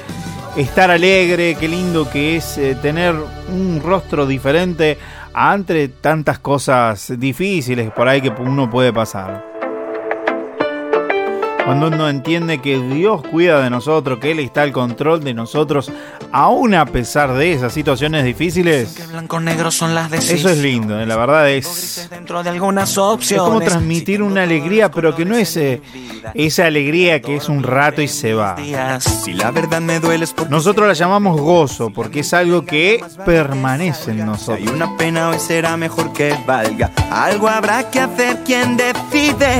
estar 0.57 0.91
alegre, 0.91 1.55
qué 1.61 1.69
lindo 1.69 2.09
que 2.09 2.37
es 2.37 2.57
eh, 2.57 2.79
tener 2.81 3.15
un 3.51 3.83
rostro 3.85 4.27
diferente 4.27 4.97
ante 5.35 5.89
tantas 5.89 6.39
cosas 6.39 7.13
difíciles 7.19 7.91
por 7.91 8.09
ahí 8.09 8.23
que 8.23 8.31
uno 8.31 8.71
puede 8.71 8.91
pasar. 8.91 9.54
Cuando 11.65 11.87
uno 11.89 12.11
entiende 12.11 12.59
que 12.59 12.79
Dios 12.79 13.23
cuida 13.23 13.63
de 13.63 13.71
nosotros, 13.71 14.19
que 14.19 14.33
Él 14.33 14.39
está 14.39 14.61
al 14.63 14.73
control 14.73 15.25
de 15.25 15.33
nosotros, 15.33 15.91
aún 16.31 16.75
a 16.75 16.85
pesar 16.85 17.33
de 17.33 17.55
esas 17.55 17.73
situaciones 17.73 18.23
difíciles, 18.25 18.95
eso 20.13 20.49
es 20.51 20.59
lindo, 20.59 21.01
eh, 21.01 21.07
la 21.07 21.17
verdad 21.17 21.49
es, 21.49 22.07
dentro 22.11 22.43
de 22.43 22.51
algunas 22.51 22.91
es 22.91 23.39
como 23.39 23.63
transmitir 23.63 24.23
una 24.23 24.43
alegría, 24.43 24.91
pero 24.91 25.17
que 25.17 25.25
no 25.25 25.37
es 25.37 25.57
eh, 25.57 25.81
esa 26.35 26.67
alegría 26.67 27.23
que 27.23 27.37
es 27.37 27.49
un 27.49 27.63
rato 27.63 28.03
y 28.03 28.09
se 28.09 28.35
va. 28.35 28.57
Nosotros 30.51 30.87
la 30.87 30.93
llamamos 30.93 31.41
gozo, 31.41 31.89
porque 31.91 32.21
es 32.21 32.35
algo 32.35 32.67
que 32.67 33.03
permanece 33.25 34.11
en 34.11 34.21
hay 34.21 34.27
nosotros. 34.27 34.71
una 34.71 34.97
pena 34.99 35.31
hoy 35.31 35.39
será 35.39 35.79
mejor 35.79 36.13
que 36.13 36.37
valga. 36.47 36.91
Algo 37.11 37.49
habrá 37.49 37.91
que 37.91 38.01
hacer 38.01 38.45
quien 38.45 38.77
decide. 38.77 39.55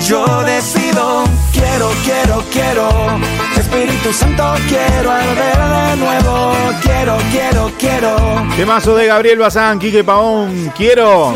Yo 0.00 0.42
decido, 0.44 1.24
quiero, 1.52 1.90
quiero, 2.04 2.44
quiero. 2.52 2.88
Espíritu 3.56 4.12
Santo, 4.12 4.54
quiero 4.68 5.10
arder 5.10 5.56
de 5.56 5.96
nuevo. 5.96 6.52
Quiero, 6.82 7.16
quiero, 7.30 7.70
quiero. 7.78 8.16
Temazo 8.56 8.94
de 8.96 9.06
Gabriel 9.06 9.38
Bazán, 9.38 9.78
Quique 9.78 10.04
Paón, 10.04 10.72
quiero. 10.76 11.34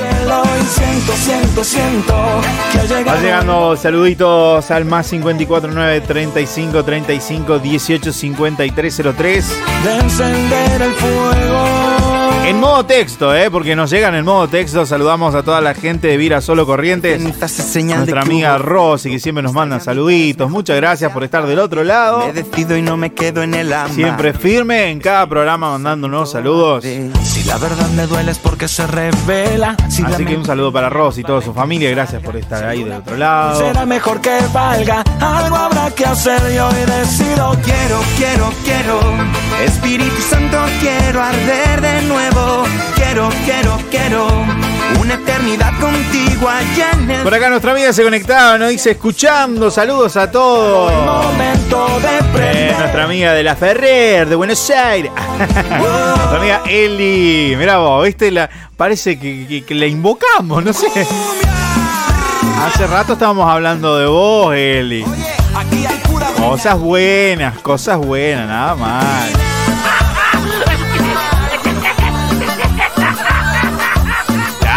Siento, 0.69 1.13
siento, 1.17 1.65
siento 1.65 2.15
Va 3.09 3.17
llegando 3.21 3.77
saluditos 3.77 4.71
al 4.71 4.85
más 4.85 5.09
549 5.09 6.01
35 6.03 6.85
35 6.85 7.59
18 7.59 8.13
53 8.13 9.03
03. 9.17 9.49
de 9.85 9.97
encender 9.97 10.83
el 10.83 10.93
fuego. 10.93 11.98
En 12.49 12.61
modo 12.61 12.87
texto, 12.87 13.35
¿eh? 13.37 13.51
Porque 13.51 13.77
nos 13.77 13.91
llegan 13.91 14.15
en 14.15 14.25
modo 14.25 14.49
texto. 14.49 14.87
Saludamos 14.87 15.35
a 15.35 15.43
toda 15.43 15.61
la 15.61 15.75
gente 15.75 16.09
de 16.09 16.17
Vira 16.17 16.41
Solo 16.41 16.65
Corrientes. 16.65 17.21
Nuestra 17.21 18.23
amiga 18.23 18.57
Rosy, 18.57 19.11
que 19.11 19.19
siempre 19.19 19.43
nos 19.43 19.53
manda 19.53 19.79
saluditos. 19.81 20.51
Muchas 20.51 20.77
gracias 20.77 21.13
por 21.13 21.25
estar 21.25 21.47
del 21.47 21.59
otro 21.59 21.85
lado. 21.85 22.27
Me 22.27 22.33
decido 22.33 22.75
y 22.75 22.81
no 22.81 22.97
me 22.97 23.13
quedo 23.13 23.43
en 23.43 23.53
el 23.53 23.71
ama. 23.71 23.93
Siempre 23.93 24.33
firme 24.33 24.91
en 24.91 24.99
cada 24.99 25.27
programa 25.27 25.73
mandándonos 25.73 26.31
saludos. 26.33 26.85
Si 26.85 27.45
la 27.45 27.59
verdad 27.59 27.87
me 27.91 28.07
duele 28.07 28.31
es 28.31 28.39
porque 28.39 28.67
se 28.67 28.87
revela. 28.87 29.77
Si 29.91 30.03
Así 30.03 30.25
que 30.25 30.35
un 30.35 30.47
saludo 30.47 30.73
para 30.73 30.89
Rosy 30.89 31.21
y 31.21 31.25
toda 31.25 31.43
su 31.43 31.53
familia. 31.53 31.91
Gracias 31.91 32.23
por 32.23 32.35
estar 32.35 32.65
ahí 32.65 32.83
del 32.83 32.95
otro 32.95 33.19
lado. 33.19 33.59
será 33.59 33.85
mejor 33.85 34.23
que 34.23 34.39
valga. 34.55 35.05
Algo 35.21 35.55
habrá 35.55 35.91
que 35.91 36.07
hacer 36.07 36.41
y 36.51 36.59
hoy 36.59 36.75
decido. 36.75 37.51
Quiero, 37.63 38.01
quiero, 38.17 38.53
quiero. 38.65 39.01
Espíritu 39.67 40.23
Santo, 40.31 40.57
quiero 40.81 41.23
arder 41.23 41.81
de 41.83 42.03
nuevo. 42.09 42.38
Quiero, 42.95 43.29
quiero, 43.45 43.79
quiero. 43.91 44.27
Una 45.01 45.15
eternidad 45.15 45.73
contigo 45.81 46.49
allá 46.49 46.91
en 46.93 47.11
el 47.11 47.23
Por 47.23 47.35
acá 47.35 47.49
nuestra 47.51 47.73
amiga 47.73 47.93
se 47.93 48.03
conectaba, 48.03 48.59
nos 48.59 48.71
dice 48.71 48.93
escuchando, 48.93 49.71
saludos 49.71 50.17
a 50.17 50.31
todos. 50.31 50.93
Eh, 52.41 52.75
nuestra 52.79 53.05
amiga 53.05 53.33
de 53.35 53.43
la 53.43 53.55
Ferrer, 53.57 54.29
de 54.29 54.35
Buenos 54.37 54.69
Aires. 54.71 55.11
nuestra 55.39 56.37
amiga 56.39 56.63
Eli. 56.69 57.55
Mira 57.57 57.79
vos, 57.79 58.05
viste, 58.05 58.31
la, 58.31 58.49
parece 58.77 59.19
que, 59.19 59.47
que- 59.47 59.65
que 59.65 59.75
la 59.75 59.87
invocamos, 59.87 60.65
no 60.65 60.73
sé. 60.73 60.87
Hace 62.67 62.87
rato 62.87 63.13
estábamos 63.15 63.49
hablando 63.51 63.99
de 63.99 64.07
vos, 64.07 64.55
Eli. 64.55 65.05
Aquí 65.57 65.87
hay 65.87 65.99
pura 66.09 66.27
Cosas 66.37 66.79
buenas, 66.79 67.59
cosas 67.61 67.99
buenas, 67.99 68.47
nada 68.49 68.75
mal. 68.75 69.31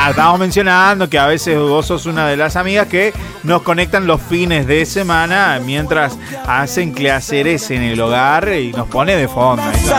Estábamos 0.10 0.40
mencionando 0.40 1.10
que 1.10 1.20
a 1.20 1.28
veces 1.28 1.58
vos 1.58 1.86
sos 1.86 2.06
una 2.06 2.28
de 2.28 2.36
las 2.36 2.56
amigas 2.56 2.88
que 2.88 3.14
nos 3.44 3.62
conectan 3.62 4.08
los 4.08 4.22
fines 4.22 4.66
de 4.66 4.86
semana 4.86 5.60
mientras 5.64 6.18
hacen 6.48 6.94
quehaceres 6.94 7.70
en 7.72 7.84
el 7.84 8.02
hogar 8.02 8.50
y 8.50 8.72
nos 8.72 8.88
pone 8.88 9.16
de 9.16 9.28
fondo. 9.28 9.64
este. 9.72 9.92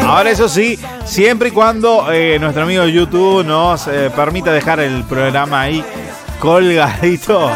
Ahora 0.00 0.30
eso 0.30 0.48
sí, 0.48 0.78
siempre 1.04 1.48
y 1.48 1.52
cuando 1.52 2.12
eh, 2.12 2.38
nuestro 2.38 2.62
amigo 2.62 2.86
YouTube 2.86 3.44
nos 3.44 3.86
eh, 3.88 4.10
permita 4.14 4.52
dejar 4.52 4.80
el 4.80 5.02
programa 5.04 5.62
ahí 5.62 5.84
colgadito. 6.38 7.50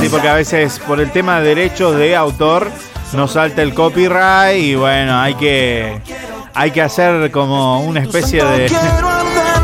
Sí, 0.00 0.08
porque 0.08 0.28
a 0.28 0.34
veces 0.34 0.80
por 0.80 1.00
el 1.00 1.10
tema 1.10 1.40
de 1.40 1.54
derechos 1.54 1.96
de 1.96 2.16
autor 2.16 2.70
nos 3.12 3.32
salta 3.32 3.62
el 3.62 3.72
copyright 3.72 4.62
y 4.62 4.74
bueno, 4.74 5.18
hay 5.18 5.34
que 5.34 6.00
hay 6.54 6.70
que 6.72 6.82
hacer 6.82 7.30
como 7.30 7.80
una 7.80 8.00
especie 8.00 8.44
de, 8.44 8.68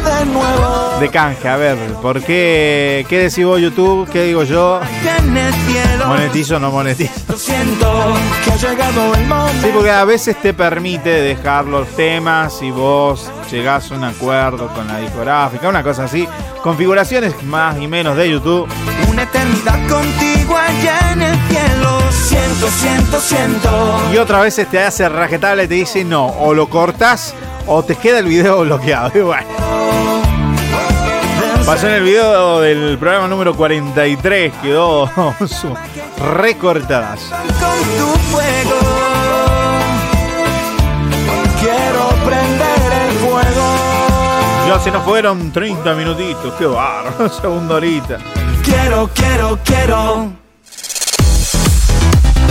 de 0.04 0.24
nuevo. 0.26 0.98
de 1.00 1.08
canje. 1.10 1.48
A 1.48 1.56
ver, 1.56 1.76
¿por 2.02 2.22
qué? 2.22 3.04
¿Qué 3.08 3.18
decís 3.18 3.44
vos 3.44 3.60
YouTube? 3.60 4.08
¿Qué 4.10 4.24
digo 4.24 4.44
yo? 4.44 4.80
¿Monetizo 6.06 6.56
o 6.56 6.58
no 6.58 6.70
monetizo? 6.70 7.36
Siento 7.36 8.14
que 8.44 8.52
ha 8.52 8.56
llegado 8.56 9.14
el 9.14 9.26
momento. 9.26 9.66
Sí, 9.66 9.70
porque 9.74 9.90
a 9.90 10.04
veces 10.04 10.36
te 10.40 10.52
permite 10.54 11.08
dejar 11.10 11.64
los 11.64 11.88
temas 11.88 12.60
y 12.62 12.70
vos 12.70 13.30
llegás 13.50 13.90
a 13.90 13.94
un 13.94 14.04
acuerdo 14.04 14.68
con 14.68 14.86
la 14.86 14.98
discográfica, 14.98 15.68
una 15.68 15.82
cosa 15.82 16.04
así. 16.04 16.28
Configuraciones 16.62 17.42
más 17.44 17.78
y 17.80 17.86
menos 17.86 18.16
de 18.16 18.30
YouTube. 18.30 18.68
Una 19.08 19.22
eternidad 19.22 19.78
contigo 19.88 20.56
allá 20.56 21.12
en 21.12 21.22
el 21.22 21.38
cielo. 21.48 21.98
Siento, 22.10 22.68
siento, 22.68 23.20
siento. 23.20 24.00
Y 24.12 24.16
otras 24.18 24.42
veces 24.42 24.68
te 24.70 24.80
hace 24.80 25.08
rajetable 25.08 25.64
y 25.64 25.68
te 25.68 25.74
dice 25.74 26.04
no, 26.04 26.26
o 26.26 26.54
lo 26.54 26.68
cortas 26.68 27.34
o 27.66 27.82
te 27.82 27.96
queda 27.96 28.18
el 28.20 28.26
video 28.26 28.60
bloqueado. 28.60 29.10
Y 29.14 29.20
bueno. 29.20 29.83
Pasó 31.66 31.88
en 31.88 31.94
el 31.94 32.02
video 32.02 32.60
del 32.60 32.98
programa 32.98 33.26
número 33.26 33.54
43, 33.54 34.52
quedó 34.62 35.10
recortadas. 36.36 37.20
Con 37.20 37.88
tu 37.96 38.18
fuego. 38.30 38.80
Quiero 41.58 42.08
prender 42.26 42.92
el 43.08 43.16
fuego. 43.16 43.76
Ya 44.68 44.78
se 44.78 44.90
nos 44.90 45.04
fueron 45.04 45.52
30 45.52 45.94
minutitos, 45.94 46.52
qué 46.58 46.66
barro, 46.66 47.28
segunda 47.40 47.76
horita. 47.76 48.18
Quiero, 48.62 49.08
quiero, 49.14 49.58
quiero. 49.64 50.32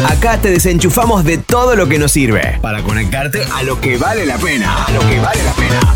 Acá 0.09 0.37
te 0.39 0.49
desenchufamos 0.49 1.23
de 1.23 1.37
todo 1.37 1.75
lo 1.75 1.87
que 1.87 1.99
nos 1.99 2.11
sirve 2.11 2.57
para 2.63 2.81
conectarte 2.81 3.45
a 3.53 3.61
lo 3.61 3.79
que 3.79 3.95
vale 3.97 4.25
la 4.25 4.37
pena. 4.37 4.85
A 4.85 4.91
lo 4.91 5.01
que 5.01 5.19
vale 5.19 5.43
la 5.43 5.53
pena. 5.53 5.95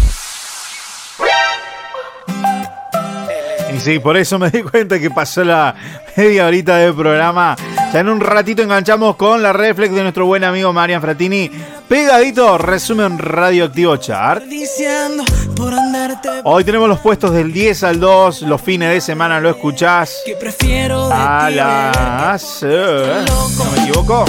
Y 3.74 3.80
sí, 3.80 4.00
por 4.00 4.18
eso 4.18 4.40
me 4.40 4.50
di 4.50 4.62
cuenta 4.62 5.00
que 5.00 5.10
pasó 5.10 5.44
la 5.44 5.76
media 6.16 6.46
horita 6.46 6.78
del 6.78 6.94
programa. 6.94 7.56
Ya 7.94 8.00
en 8.00 8.10
un 8.10 8.20
ratito 8.20 8.62
enganchamos 8.62 9.16
con 9.16 9.42
la 9.42 9.54
reflex 9.54 9.94
de 9.94 10.02
nuestro 10.02 10.26
buen 10.26 10.44
amigo 10.44 10.74
Marian 10.74 11.02
Fratini. 11.02 11.50
Pegadito, 11.88 12.58
resumen 12.58 13.18
radioactivo 13.18 13.96
chart. 13.98 14.44
Hoy 16.44 16.64
tenemos 16.64 16.90
los 16.90 17.00
puestos 17.00 17.32
del 17.34 17.52
10 17.54 17.84
al 17.84 18.00
2, 18.00 18.42
los 18.44 18.62
fines 18.62 18.92
de 18.92 19.02
semana 19.02 19.40
lo 19.40 19.50
escuchás 19.50 20.22
a 21.12 21.50
las... 21.50 22.64
¿No 22.64 23.72
me 23.72 23.84
equivoco? 23.84 24.26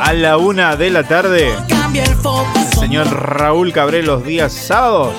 A 0.00 0.12
la 0.12 0.36
una 0.36 0.76
de 0.76 0.90
la 0.90 1.02
tarde. 1.04 1.52
El 2.54 2.78
señor 2.78 3.06
Raúl 3.08 3.72
Cabré 3.72 4.02
los 4.02 4.24
días 4.24 4.52
sábados. 4.52 5.14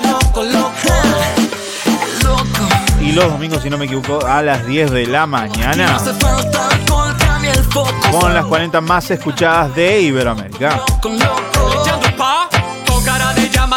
Y 3.04 3.12
los 3.12 3.30
domingos, 3.30 3.62
si 3.62 3.70
no 3.70 3.76
me 3.76 3.84
equivoco, 3.84 4.26
a 4.26 4.42
las 4.42 4.66
10 4.66 4.90
de 4.90 5.06
la 5.06 5.26
mañana. 5.26 5.98
Con 8.10 8.34
las 8.34 8.46
40 8.46 8.80
más 8.80 9.10
escuchadas 9.10 9.74
de 9.74 10.00
Iberoamérica. 10.00 10.80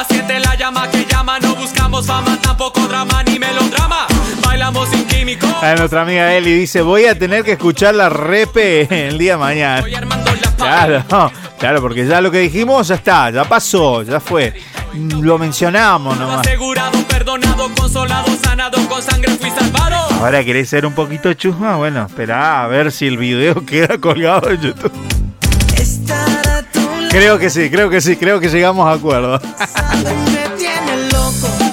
Siente 0.10 0.40
la 0.40 0.56
llama 0.56 0.90
que 0.92 1.06
llama. 1.06 1.40
No 1.40 1.56
buscamos 1.56 2.06
fama, 2.06 2.38
tampoco 2.42 2.82
drama 2.82 3.24
ni 3.24 3.40
melodrama. 3.40 4.06
Bailamos 4.46 4.88
sin 4.90 5.06
químico. 5.06 5.48
A 5.60 5.74
nuestra 5.76 6.04
amiga 6.04 6.34
Eli 6.36 6.54
dice, 6.54 6.82
voy 6.82 7.06
a 7.06 7.18
tener 7.18 7.44
que 7.44 7.54
escuchar 7.54 7.96
la 7.96 8.10
repe 8.10 9.08
el 9.08 9.18
día 9.18 9.34
de 9.34 9.38
mañana. 9.38 9.82
La. 9.88 10.37
Claro, 10.58 11.04
claro, 11.60 11.82
porque 11.82 12.06
ya 12.06 12.20
lo 12.22 12.32
que 12.32 12.40
dijimos 12.40 12.88
ya 12.88 12.96
está, 12.96 13.30
ya 13.30 13.44
pasó, 13.46 14.04
ya 14.04 14.20
fue. 14.20 14.54
Lo 14.94 15.38
mencionamos 15.38 16.18
nomás. 16.18 16.40
Asegurado, 16.40 16.98
perdonado, 17.04 17.70
consolado, 17.78 18.28
sanado, 18.44 18.88
con 18.88 19.02
sangre 19.02 19.32
fui 19.38 19.52
salvado. 19.52 19.96
Ahora 20.20 20.44
querés 20.44 20.70
ser 20.70 20.86
un 20.86 20.94
poquito 20.94 21.34
chusma, 21.34 21.76
bueno, 21.76 22.06
espera 22.06 22.64
a 22.64 22.68
ver 22.68 22.92
si 22.92 23.06
el 23.06 23.18
video 23.18 23.66
queda 23.66 23.98
colgado 24.00 24.50
en 24.50 24.62
YouTube. 24.62 24.92
Creo 27.10 27.40
que 27.40 27.50
sí, 27.50 27.70
creo 27.70 27.90
que 27.90 28.02
sí, 28.02 28.16
creo 28.16 28.40
que 28.40 28.50
llegamos 28.50 28.88
a 28.88 28.94
acuerdo. 28.94 29.40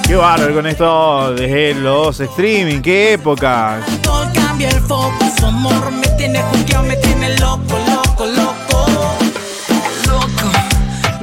Qué 0.06 0.16
bárbaro 0.16 0.54
con 0.54 0.66
esto 0.66 1.34
de 1.34 1.74
los 1.74 2.20
streaming, 2.20 2.80
qué 2.82 3.14
época. 3.14 3.80
Todo 4.02 4.28
cambia 4.34 4.68
el 4.68 4.80
foco. 4.80 5.14
Su 5.38 5.46
amor 5.46 5.90
me 5.90 6.06
tiene 6.16 6.42
juqueado, 6.42 6.84
me 6.84 6.96
tiene 6.96 7.36
loco, 7.38 7.78
loco, 7.86 8.26
loco. 8.26 8.36
Loco. 8.36 8.43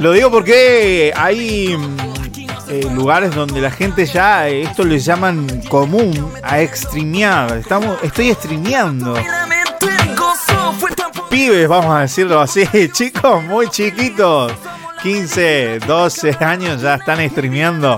Lo 0.02 0.10
digo 0.10 0.32
porque 0.32 1.12
hay 1.14 1.76
mm, 1.78 1.96
eh, 2.70 2.88
lugares 2.92 3.32
donde 3.36 3.60
la 3.60 3.70
gente 3.70 4.04
ya, 4.04 4.48
eh, 4.48 4.62
esto 4.62 4.82
le 4.82 4.98
llaman 4.98 5.62
común, 5.68 6.32
a 6.42 6.60
extremear. 6.60 7.58
Estamos, 7.58 7.96
estoy 8.02 8.34
streameando. 8.34 9.14
Pibes, 11.30 11.68
vamos 11.68 11.94
a 11.94 12.00
decirlo 12.00 12.40
así, 12.40 12.66
chicos 12.92 13.44
muy 13.44 13.68
chiquitos. 13.68 14.52
15, 15.04 15.78
12 15.86 16.36
años 16.40 16.82
ya 16.82 16.96
están 16.96 17.28
streameando 17.30 17.96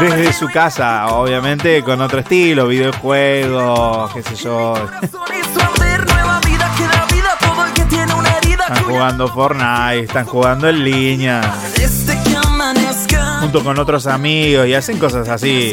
desde 0.00 0.32
su 0.32 0.48
casa, 0.48 1.08
obviamente 1.08 1.82
con 1.82 2.00
otro 2.00 2.20
estilo, 2.20 2.68
videojuegos, 2.68 4.14
qué 4.14 4.22
sé 4.22 4.34
yo. 4.36 4.74
Están 8.68 8.84
jugando 8.84 9.28
Fortnite, 9.28 10.00
están 10.00 10.26
jugando 10.26 10.68
en 10.68 10.84
línea, 10.84 11.40
junto 13.40 13.62
con 13.62 13.78
otros 13.78 14.06
amigos 14.06 14.66
y 14.66 14.74
hacen 14.74 14.98
cosas 14.98 15.28
así. 15.28 15.72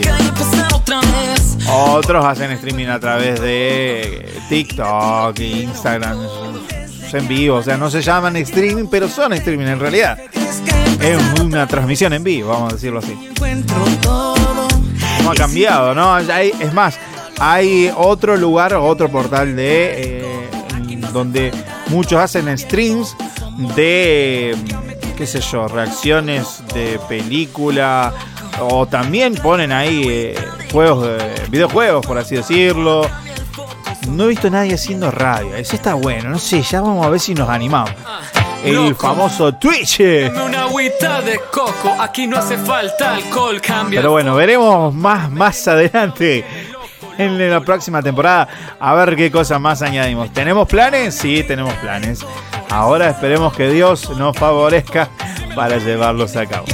Otros 1.69 2.23
hacen 2.25 2.51
streaming 2.51 2.87
a 2.87 2.99
través 2.99 3.39
de 3.41 4.31
TikTok, 4.49 5.39
Instagram, 5.39 6.19
en 7.13 7.27
vivo. 7.27 7.57
O 7.57 7.63
sea, 7.63 7.77
no 7.77 7.89
se 7.89 8.01
llaman 8.01 8.35
streaming, 8.37 8.85
pero 8.91 9.07
son 9.07 9.33
streaming 9.33 9.65
en 9.67 9.79
realidad. 9.79 10.17
Es 11.01 11.39
una 11.39 11.65
transmisión 11.67 12.13
en 12.13 12.23
vivo, 12.23 12.49
vamos 12.49 12.73
a 12.73 12.75
decirlo 12.75 12.99
así. 12.99 13.17
No 15.23 15.31
ha 15.31 15.35
cambiado, 15.35 15.95
¿no? 15.95 16.13
Hay- 16.13 16.53
es 16.59 16.73
más, 16.73 16.97
hay 17.39 17.91
otro 17.95 18.37
lugar, 18.37 18.73
otro 18.75 19.09
portal 19.09 19.55
de 19.55 19.93
eh, 20.19 20.49
donde 21.11 21.51
muchos 21.93 22.19
hacen 22.19 22.57
streams 22.57 23.15
de, 23.75 24.55
qué 25.15 25.27
sé 25.27 25.39
yo, 25.39 25.67
reacciones 25.67 26.63
de 26.73 26.99
película 27.07 28.13
o 28.59 28.87
también 28.87 29.35
ponen 29.35 29.71
ahí 29.71 30.03
eh, 30.07 30.35
juegos, 30.71 31.07
de, 31.07 31.47
videojuegos, 31.49 32.05
por 32.05 32.17
así 32.17 32.35
decirlo. 32.35 33.07
No 34.09 34.25
he 34.25 34.27
visto 34.27 34.47
a 34.47 34.49
nadie 34.49 34.73
haciendo 34.73 35.11
radio, 35.11 35.55
eso 35.55 35.75
está 35.75 35.93
bueno, 35.93 36.29
no 36.29 36.39
sé, 36.39 36.61
ya 36.63 36.81
vamos 36.81 37.05
a 37.05 37.09
ver 37.09 37.19
si 37.19 37.33
nos 37.33 37.47
animamos. 37.47 37.91
El 38.63 38.75
Loco. 38.75 39.07
famoso 39.07 39.53
Twitch. 39.55 39.99
Una 39.99 40.63
agüita 40.63 41.21
de 41.21 41.39
coco, 41.51 41.95
aquí 41.99 42.27
no 42.27 42.37
hace 42.37 42.57
falta 42.57 43.15
alcohol, 43.15 43.61
cambia. 43.61 43.99
Pero 43.99 44.11
bueno, 44.11 44.35
veremos 44.35 44.93
más, 44.93 45.29
más 45.29 45.67
adelante 45.67 46.45
en 47.17 47.49
la 47.49 47.61
próxima 47.61 48.01
temporada 48.01 48.47
a 48.79 48.93
ver 48.93 49.15
qué 49.15 49.31
cosas 49.31 49.59
más 49.59 49.81
añadimos. 49.81 50.31
¿Tenemos 50.31 50.67
planes? 50.67 51.15
Sí, 51.15 51.43
tenemos 51.43 51.73
planes. 51.75 52.25
Ahora 52.69 53.09
esperemos 53.09 53.53
que 53.53 53.69
Dios 53.69 54.09
nos 54.17 54.37
favorezca 54.37 55.09
para 55.55 55.77
llevarlos 55.77 56.35
a 56.35 56.45
cabo. 56.45 56.65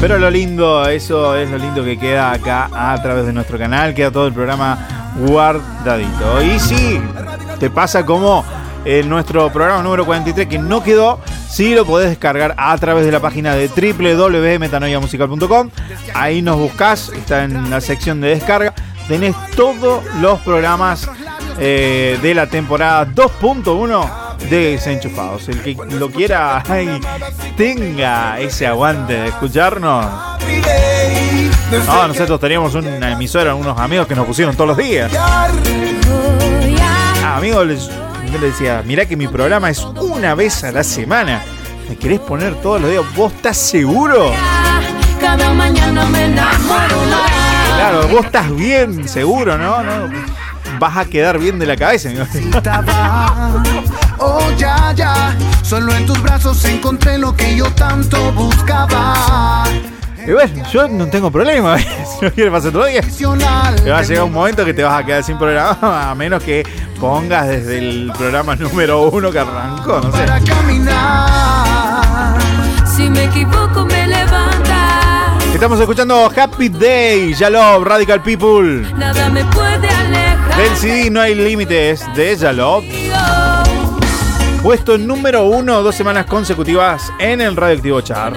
Pero 0.00 0.18
lo 0.18 0.30
lindo, 0.30 0.88
eso 0.88 1.36
es 1.36 1.48
lo 1.48 1.58
lindo 1.58 1.84
que 1.84 1.96
queda 1.96 2.32
acá 2.32 2.68
a 2.72 3.00
través 3.00 3.24
de 3.24 3.32
nuestro 3.32 3.56
canal, 3.56 3.94
queda 3.94 4.10
todo 4.10 4.26
el 4.26 4.32
programa 4.32 5.12
guardadito. 5.16 6.42
Y 6.42 6.58
si 6.58 7.00
te 7.60 7.70
pasa 7.70 8.04
como 8.04 8.44
en 8.84 9.08
nuestro 9.08 9.50
programa 9.52 9.82
número 9.82 10.04
43 10.04 10.48
que 10.48 10.58
no 10.58 10.82
quedó, 10.82 11.20
sí 11.48 11.74
lo 11.74 11.84
podés 11.84 12.10
descargar 12.10 12.54
a 12.56 12.76
través 12.78 13.04
de 13.04 13.12
la 13.12 13.20
página 13.20 13.54
de 13.54 13.68
www.metanoiamusical.com. 13.68 15.70
Ahí 16.14 16.42
nos 16.42 16.58
buscas, 16.58 17.10
está 17.10 17.44
en 17.44 17.70
la 17.70 17.80
sección 17.80 18.20
de 18.20 18.28
descarga. 18.28 18.74
Tenés 19.08 19.34
todos 19.56 20.04
los 20.20 20.40
programas 20.40 21.08
eh, 21.58 22.18
de 22.22 22.34
la 22.34 22.46
temporada 22.46 23.06
2.1 23.06 24.38
de 24.48 24.72
Desenchufados. 24.72 25.48
El 25.48 25.62
que 25.62 25.76
lo 25.90 26.10
quiera 26.10 26.62
ay, 26.68 27.00
tenga 27.56 28.40
ese 28.40 28.66
aguante 28.66 29.14
de 29.14 29.28
escucharnos. 29.28 30.06
No, 31.86 32.08
nosotros 32.08 32.40
teníamos 32.40 32.74
una 32.74 33.12
emisora, 33.12 33.54
unos 33.54 33.78
amigos 33.78 34.06
que 34.06 34.14
nos 34.14 34.26
pusieron 34.26 34.54
todos 34.54 34.68
los 34.68 34.76
días. 34.76 35.10
Ah, 37.24 37.36
amigo, 37.36 37.64
les, 37.64 37.88
yo 38.32 38.38
le 38.38 38.46
decía, 38.46 38.82
mirá 38.86 39.04
que 39.04 39.16
mi 39.16 39.28
programa 39.28 39.68
es 39.68 39.80
una 39.80 40.34
vez 40.34 40.64
a 40.64 40.72
la 40.72 40.82
semana. 40.82 41.42
¿Me 41.88 41.96
querés 41.96 42.20
poner 42.20 42.54
todos 42.62 42.80
los 42.80 42.90
días? 42.90 43.04
¿Vos 43.14 43.32
estás 43.32 43.58
seguro? 43.58 44.32
Cada 45.20 45.52
mañana 45.52 46.06
me 46.06 46.24
enamoro 46.24 46.96
más. 47.10 47.30
Claro, 47.76 48.08
vos 48.08 48.24
estás 48.24 48.54
bien, 48.56 49.06
seguro, 49.06 49.58
¿no? 49.58 49.82
¿No? 49.82 50.08
Vas 50.78 50.96
a 50.96 51.04
quedar 51.04 51.38
bien 51.38 51.58
de 51.58 51.66
la 51.66 51.76
cabeza, 51.76 52.08
amigo. 52.08 52.24
Oh, 54.18 54.50
ya, 54.56 54.92
ya. 54.94 55.36
Solo 55.62 55.94
en 55.94 56.06
tus 56.06 56.20
brazos 56.22 56.64
encontré 56.64 57.18
lo 57.18 57.36
que 57.36 57.54
yo 57.54 57.70
tanto 57.72 58.32
buscaba. 58.32 59.64
Y 60.26 60.30
bueno, 60.30 60.64
yo 60.70 60.88
no 60.88 61.08
tengo 61.08 61.30
problema. 61.30 61.78
si 61.78 62.24
no 62.24 62.30
quieres 62.32 62.52
pasar 62.52 62.68
otro 62.68 62.86
día. 62.86 63.00
Te 63.02 63.90
va 63.90 63.98
a 63.98 64.02
llegar 64.02 64.24
un 64.24 64.32
momento 64.32 64.64
que 64.64 64.74
te 64.74 64.82
vas 64.82 65.02
a 65.02 65.04
quedar 65.04 65.24
sin 65.24 65.38
programa, 65.38 66.10
a 66.10 66.14
menos 66.14 66.42
que 66.42 66.64
pongas 67.00 67.48
desde 67.48 67.78
el 67.78 68.12
programa 68.16 68.54
número 68.54 69.02
uno 69.08 69.30
que 69.32 69.38
arrancó, 69.40 70.00
no 70.00 70.12
sé. 70.12 70.24
Para 70.24 70.40
caminar. 70.40 72.38
Si 72.86 73.08
me 73.10 73.24
equivoco, 73.24 73.84
me 73.86 74.06
levanta. 74.06 75.36
Estamos 75.52 75.80
escuchando 75.80 76.30
Happy 76.34 76.68
Day, 76.68 77.34
Yalov, 77.34 77.84
Radical 77.84 78.22
People. 78.22 78.82
Nada 78.96 79.28
me 79.28 79.44
puede 79.46 79.88
alejar. 79.88 80.56
Del 80.56 80.76
CD 80.76 81.10
No 81.10 81.20
hay 81.20 81.34
límites 81.34 82.04
de 82.14 82.36
Yalov. 82.36 82.84
Puesto 84.62 84.96
número 84.96 85.44
uno 85.44 85.82
dos 85.82 85.94
semanas 85.96 86.26
consecutivas 86.26 87.12
en 87.18 87.40
el 87.40 87.56
Radioactivo 87.56 88.00
Char. 88.00 88.34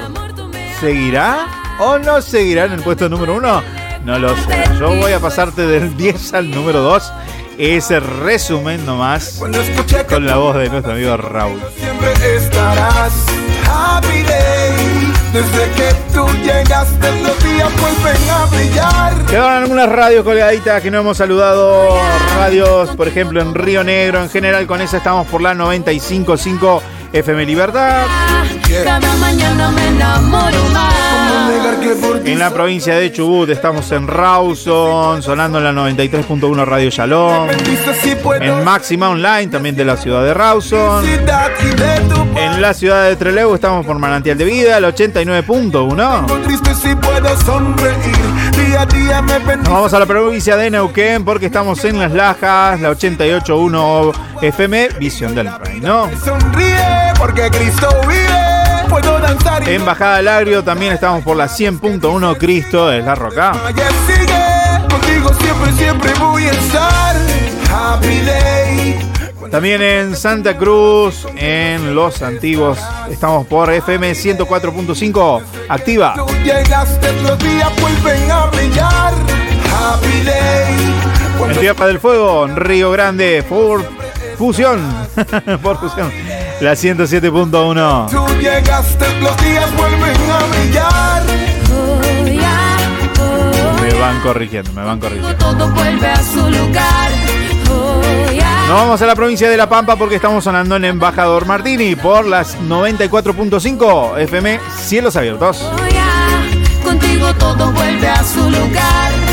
¿Seguirá 0.79 1.64
o 1.79 1.97
no 1.97 2.21
seguirá 2.21 2.65
en 2.65 2.73
el 2.73 2.81
puesto 2.81 3.09
número 3.09 3.35
uno? 3.35 3.61
No 4.03 4.19
lo 4.19 4.35
sé. 4.35 4.63
Yo 4.79 4.95
voy 4.95 5.13
a 5.13 5.19
pasarte 5.19 5.65
del 5.65 5.97
10 5.97 6.33
al 6.33 6.51
número 6.51 6.81
2. 6.81 7.11
Ese 7.57 7.99
resumen 7.99 8.85
nomás 8.85 9.41
con 10.09 10.25
la 10.25 10.35
voz 10.35 10.57
de 10.57 10.69
nuestro 10.69 10.93
amigo 10.93 11.15
Raúl. 11.17 11.59
Siempre 11.77 12.35
estarás 12.35 13.13
happy 13.65 14.23
day. 14.23 15.13
Desde 15.33 15.71
que 15.71 16.13
tú 16.13 16.25
llegaste, 16.43 17.21
los 17.21 17.43
días 17.43 17.69
vuelven 17.81 18.29
a 18.29 18.45
brillar. 18.45 19.25
Quedaron 19.25 19.63
algunas 19.63 19.89
radios 19.89 20.23
colgaditas 20.23 20.81
que 20.81 20.91
no 20.91 20.99
hemos 20.99 21.17
saludado. 21.17 21.97
Radios, 22.37 22.95
por 22.95 23.07
ejemplo, 23.07 23.41
en 23.41 23.53
Río 23.53 23.83
Negro. 23.83 24.21
En 24.21 24.29
general, 24.29 24.67
con 24.67 24.81
esa 24.81 24.97
estamos 24.97 25.27
por 25.27 25.41
la 25.41 25.53
95.5 25.53 26.81
FM 27.11 27.45
Libertad. 27.45 28.05
Cada 28.83 29.15
mañana 29.15 29.71
me 29.71 29.87
enamoro 29.87 30.63
más. 30.73 30.84
En 32.25 32.39
la 32.39 32.49
provincia 32.49 32.95
de 32.95 33.11
Chubut 33.11 33.49
estamos 33.49 33.91
en 33.91 34.07
Rawson, 34.07 35.21
sonando 35.21 35.59
en 35.59 35.63
la 35.63 35.71
93.1 35.71 36.65
Radio 36.65 36.89
Shalom. 36.89 37.47
En 38.41 38.63
Máxima 38.63 39.09
Online, 39.09 39.47
también 39.47 39.75
de 39.75 39.85
la 39.85 39.95
ciudad 39.95 40.23
de 40.23 40.33
Rawson. 40.33 41.05
En 42.35 42.61
la 42.61 42.73
ciudad 42.73 43.07
de 43.07 43.15
Trelew 43.15 43.53
estamos 43.53 43.85
por 43.85 43.99
Manantial 43.99 44.37
de 44.37 44.45
Vida, 44.45 44.77
el 44.77 44.85
89.1. 44.85 46.43
Triste 46.43 46.73
si 46.73 46.95
puedo 46.95 47.41
sonreír. 47.41 48.15
Día 48.57 48.81
a 48.81 48.85
día 48.87 49.21
me 49.21 49.57
Nos 49.57 49.69
vamos 49.69 49.93
a 49.93 49.99
la 49.99 50.05
provincia 50.07 50.57
de 50.57 50.71
Neuquén 50.71 51.23
porque 51.23 51.45
estamos 51.45 51.85
en 51.85 51.99
Las 51.99 52.11
Lajas, 52.11 52.81
la 52.81 52.91
88.1 52.91 54.13
FM, 54.41 54.89
Visión 54.99 55.35
del 55.35 55.49
Reino. 55.59 56.09
sonríe 56.23 57.13
porque 57.17 57.49
Cristo 57.51 57.89
vive. 58.07 58.34
Puedo 58.95 59.19
danzar 59.19 59.67
En 59.67 59.83
Bajada 59.83 60.17
del 60.17 60.29
Agrio 60.29 60.63
también 60.63 60.93
estamos 60.93 61.21
por 61.21 61.35
la 61.35 61.47
100.1 61.47 62.37
Cristo 62.37 62.89
es 62.93 63.03
la 63.03 63.13
Roca. 63.13 63.51
Ayer 63.65 63.91
sigue. 64.07 64.87
Contigo 64.89 65.31
siempre, 65.33 65.71
siempre 65.73 66.13
voy 66.17 66.43
a 66.43 66.51
estar. 66.51 67.17
Happy 67.69 68.21
day. 68.21 68.97
También 69.51 69.81
en 69.81 70.15
Santa 70.15 70.55
Cruz, 70.55 71.27
en 71.35 71.93
Los 71.93 72.21
Antiguos, 72.21 72.79
estamos 73.11 73.45
por 73.47 73.69
FM 73.69 74.13
104.5 74.13 75.43
activa. 75.67 76.15
En 81.49 81.59
Tierra 81.59 81.87
del 81.87 81.99
Fuego, 81.99 82.45
en 82.45 82.55
Río 82.55 82.91
Grande, 82.91 83.43
por 83.43 83.83
Fusión, 84.37 84.79
por 85.61 85.79
Fusión, 85.79 86.11
la 86.61 86.73
107.1. 86.73 88.09
Tú 88.09 88.27
llegaste, 88.39 89.19
los 89.19 89.37
días 89.37 89.75
vuelven 89.75 90.15
a 90.31 90.39
brillar. 90.47 91.23
Oh, 91.71 92.05
van 93.99 94.21
corrigiendo, 94.21 94.71
me 94.73 94.83
van 94.83 94.99
corrigiendo. 94.99 95.35
Todo 95.35 95.69
vuelve 95.69 96.07
a 96.07 96.23
su 96.23 96.49
lugar. 96.49 97.11
Nos 98.67 98.77
vamos 98.79 99.01
a 99.01 99.05
la 99.05 99.15
provincia 99.15 99.49
de 99.49 99.57
La 99.57 99.69
Pampa 99.69 99.95
porque 99.95 100.15
estamos 100.15 100.43
sonando 100.43 100.75
en 100.75 100.85
Embajador 100.85 101.45
Martini 101.45 101.95
por 101.95 102.25
las 102.25 102.57
94.5 102.61 104.19
FM 104.19 104.59
Cielos 104.75 105.15
Abiertos. 105.15 105.71
Contigo 106.83 107.33
todo 107.35 107.71
vuelve 107.71 108.07
a 108.07 108.23
su 108.23 108.49
lugar. 108.49 109.24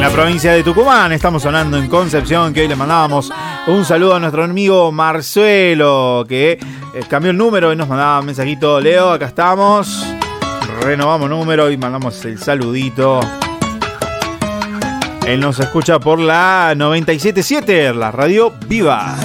En 0.00 0.06
la 0.06 0.12
provincia 0.12 0.52
de 0.52 0.62
Tucumán 0.62 1.12
estamos 1.12 1.42
sonando 1.42 1.76
en 1.76 1.86
Concepción, 1.86 2.54
que 2.54 2.62
hoy 2.62 2.68
le 2.68 2.74
mandábamos 2.74 3.30
un 3.66 3.84
saludo 3.84 4.14
a 4.14 4.18
nuestro 4.18 4.44
amigo 4.44 4.90
Marcelo, 4.90 6.24
que 6.26 6.52
eh, 6.52 6.58
cambió 7.06 7.32
el 7.32 7.36
número 7.36 7.70
y 7.70 7.76
nos 7.76 7.86
mandaba 7.86 8.20
un 8.20 8.24
mensajito. 8.24 8.80
Leo, 8.80 9.10
acá 9.10 9.26
estamos. 9.26 10.02
Renovamos 10.80 11.28
número 11.28 11.70
y 11.70 11.76
mandamos 11.76 12.24
el 12.24 12.38
saludito. 12.38 13.20
Él 15.26 15.38
nos 15.38 15.60
escucha 15.60 16.00
por 16.00 16.18
la 16.18 16.72
977, 16.74 17.92
la 17.92 18.10
radio 18.10 18.54
viva. 18.66 19.16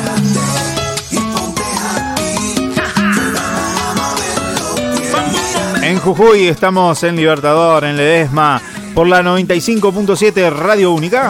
En 5.81 5.99
Jujuy 5.99 6.47
estamos 6.47 7.01
en 7.03 7.15
Libertador, 7.15 7.85
en 7.85 7.95
Ledesma, 7.95 8.61
por 8.95 9.07
la 9.07 9.21
95.7 9.21 10.51
Radio 10.51 10.93
Única. 10.93 11.29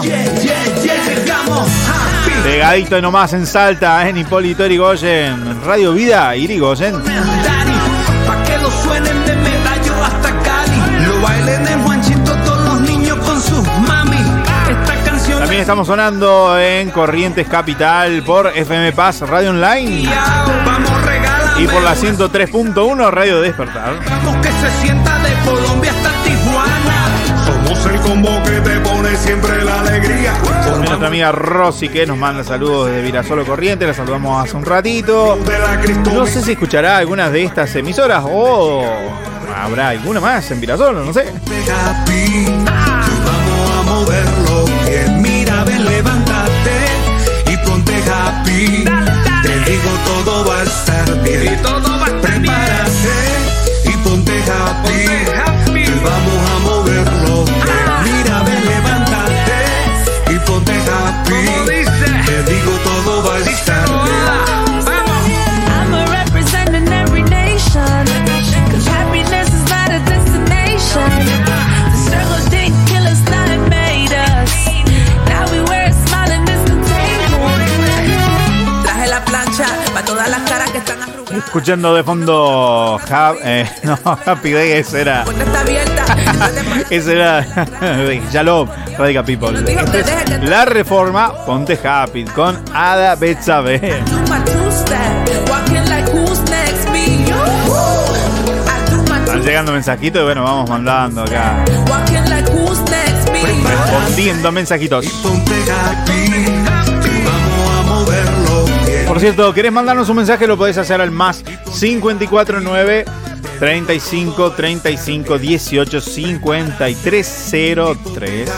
Pegadito 2.43 2.97
y 2.97 3.01
nomás 3.01 3.33
en 3.33 3.47
Salta, 3.47 4.07
en 4.07 4.17
Hipólito 4.17 4.63
Yrigoyen, 4.65 5.63
Radio 5.65 5.93
Vida 5.93 6.35
Irigoyen. 6.35 7.01
Pa' 7.01 8.43
que 8.43 8.57
lo 8.59 8.69
suenen 8.69 9.25
de 9.25 9.35
medallo 9.35 10.03
hasta 10.03 10.29
Cali. 10.43 11.07
Lo 11.07 11.21
bailen 11.21 11.67
en 11.67 11.83
Juanchito 11.83 12.35
todos 12.45 12.65
los 12.65 12.81
niños 12.81 13.17
con 13.17 13.41
sus 13.41 13.67
mami. 13.87 14.17
Esta 14.69 15.03
canción 15.03 15.39
También 15.39 15.61
estamos 15.61 15.87
sonando 15.87 16.59
en 16.59 16.91
Corrientes 16.91 17.47
Capital 17.47 18.21
por 18.23 18.55
FM 18.55 18.91
Paz 18.91 19.21
Radio 19.21 19.49
Online 19.49 20.07
y 21.57 21.67
por 21.67 21.81
la 21.81 21.95
103.1 21.95 23.09
Radio 23.09 23.41
Despertar. 23.41 23.99
Vamos 24.07 24.35
que 24.45 24.51
se 24.51 24.81
sienta 24.81 25.17
de 25.19 25.33
Colombia 25.49 25.91
hasta 25.91 26.11
Tijuana. 26.23 27.04
Somos 27.45 27.85
el 27.85 27.99
combo 28.01 28.41
que 28.43 28.59
te 28.61 28.79
pone 28.79 29.15
siempre 29.15 29.63
la 29.63 29.81
alegría. 29.81 30.33
También 30.43 30.85
nuestra 30.85 31.07
amiga 31.07 31.31
Rosy 31.31 31.89
que 31.89 32.05
nos 32.05 32.17
manda 32.17 32.43
saludos 32.43 32.89
desde 32.89 33.01
Virasolo 33.01 33.45
Corrientes, 33.45 33.87
la 33.87 33.93
saludamos 33.93 34.43
hace 34.43 34.55
un 34.57 34.65
ratito. 34.65 35.37
No 36.13 36.25
sé 36.25 36.41
si 36.41 36.53
escuchará 36.53 36.97
algunas 36.97 37.31
de 37.31 37.43
estas 37.43 37.75
emisoras 37.75 38.23
o 38.27 38.83
habrá 39.55 39.89
alguna 39.89 40.19
más 40.19 40.49
en 40.51 40.59
Virasolo, 40.61 41.03
no 41.03 41.13
sé. 41.13 41.21
Happy. 41.69 42.45
Vamos 43.25 43.71
a 43.71 43.81
moverlo 43.83 44.65
bien. 44.85 45.21
Mira, 45.21 45.63
ven, 45.63 45.85
levántate 45.85 47.51
y 47.51 47.57
ponte 47.65 47.93
happy. 47.93 48.85
Te 49.43 49.71
digo, 49.71 49.89
todo 50.05 50.45
va 50.47 50.59
a 50.59 50.63
estar 50.63 51.23
bien. 51.23 51.61
Escuchando 81.55 81.95
de 81.95 82.03
fondo 82.03 82.99
Ha- 83.09 83.33
eh, 83.41 83.65
no, 83.83 83.97
Happy 84.25 84.51
Day, 84.51 84.71
ese 84.73 84.99
era. 84.99 85.23
Puerta 85.23 85.41
está 85.45 85.61
abierta. 85.61 86.03
Ese 86.89 87.13
era 87.13 87.47
Shalom, 88.29 88.67
Radical 88.97 89.23
People. 89.23 89.59
Esta 89.71 89.99
es 90.35 90.43
la 90.49 90.65
reforma 90.65 91.31
Ponte 91.45 91.79
Happy 91.81 92.25
con 92.25 92.61
Ada 92.73 93.15
Betsabe. 93.15 94.03
Están 99.23 99.41
llegando 99.41 99.71
mensajitos 99.71 100.21
y 100.21 100.25
bueno, 100.25 100.43
vamos 100.43 100.69
mandando 100.69 101.21
acá. 101.23 101.63
Respondiendo 103.63 104.51
mensajitos. 104.51 105.05
Ponte 105.23 105.55
happy. 105.71 106.64
Por 109.15 109.21
cierto, 109.21 109.53
¿querés 109.53 109.71
mandarnos 109.71 110.09
un 110.09 110.17
mensaje? 110.17 110.45
Lo 110.45 110.57
podés 110.57 110.77
hacer 110.77 110.99
al 110.99 111.09
más 111.09 111.41
549 111.79 113.05
35 113.59 114.51
35 114.51 115.37
18 115.37 116.01
53 116.01 117.51
03. 118.13 118.51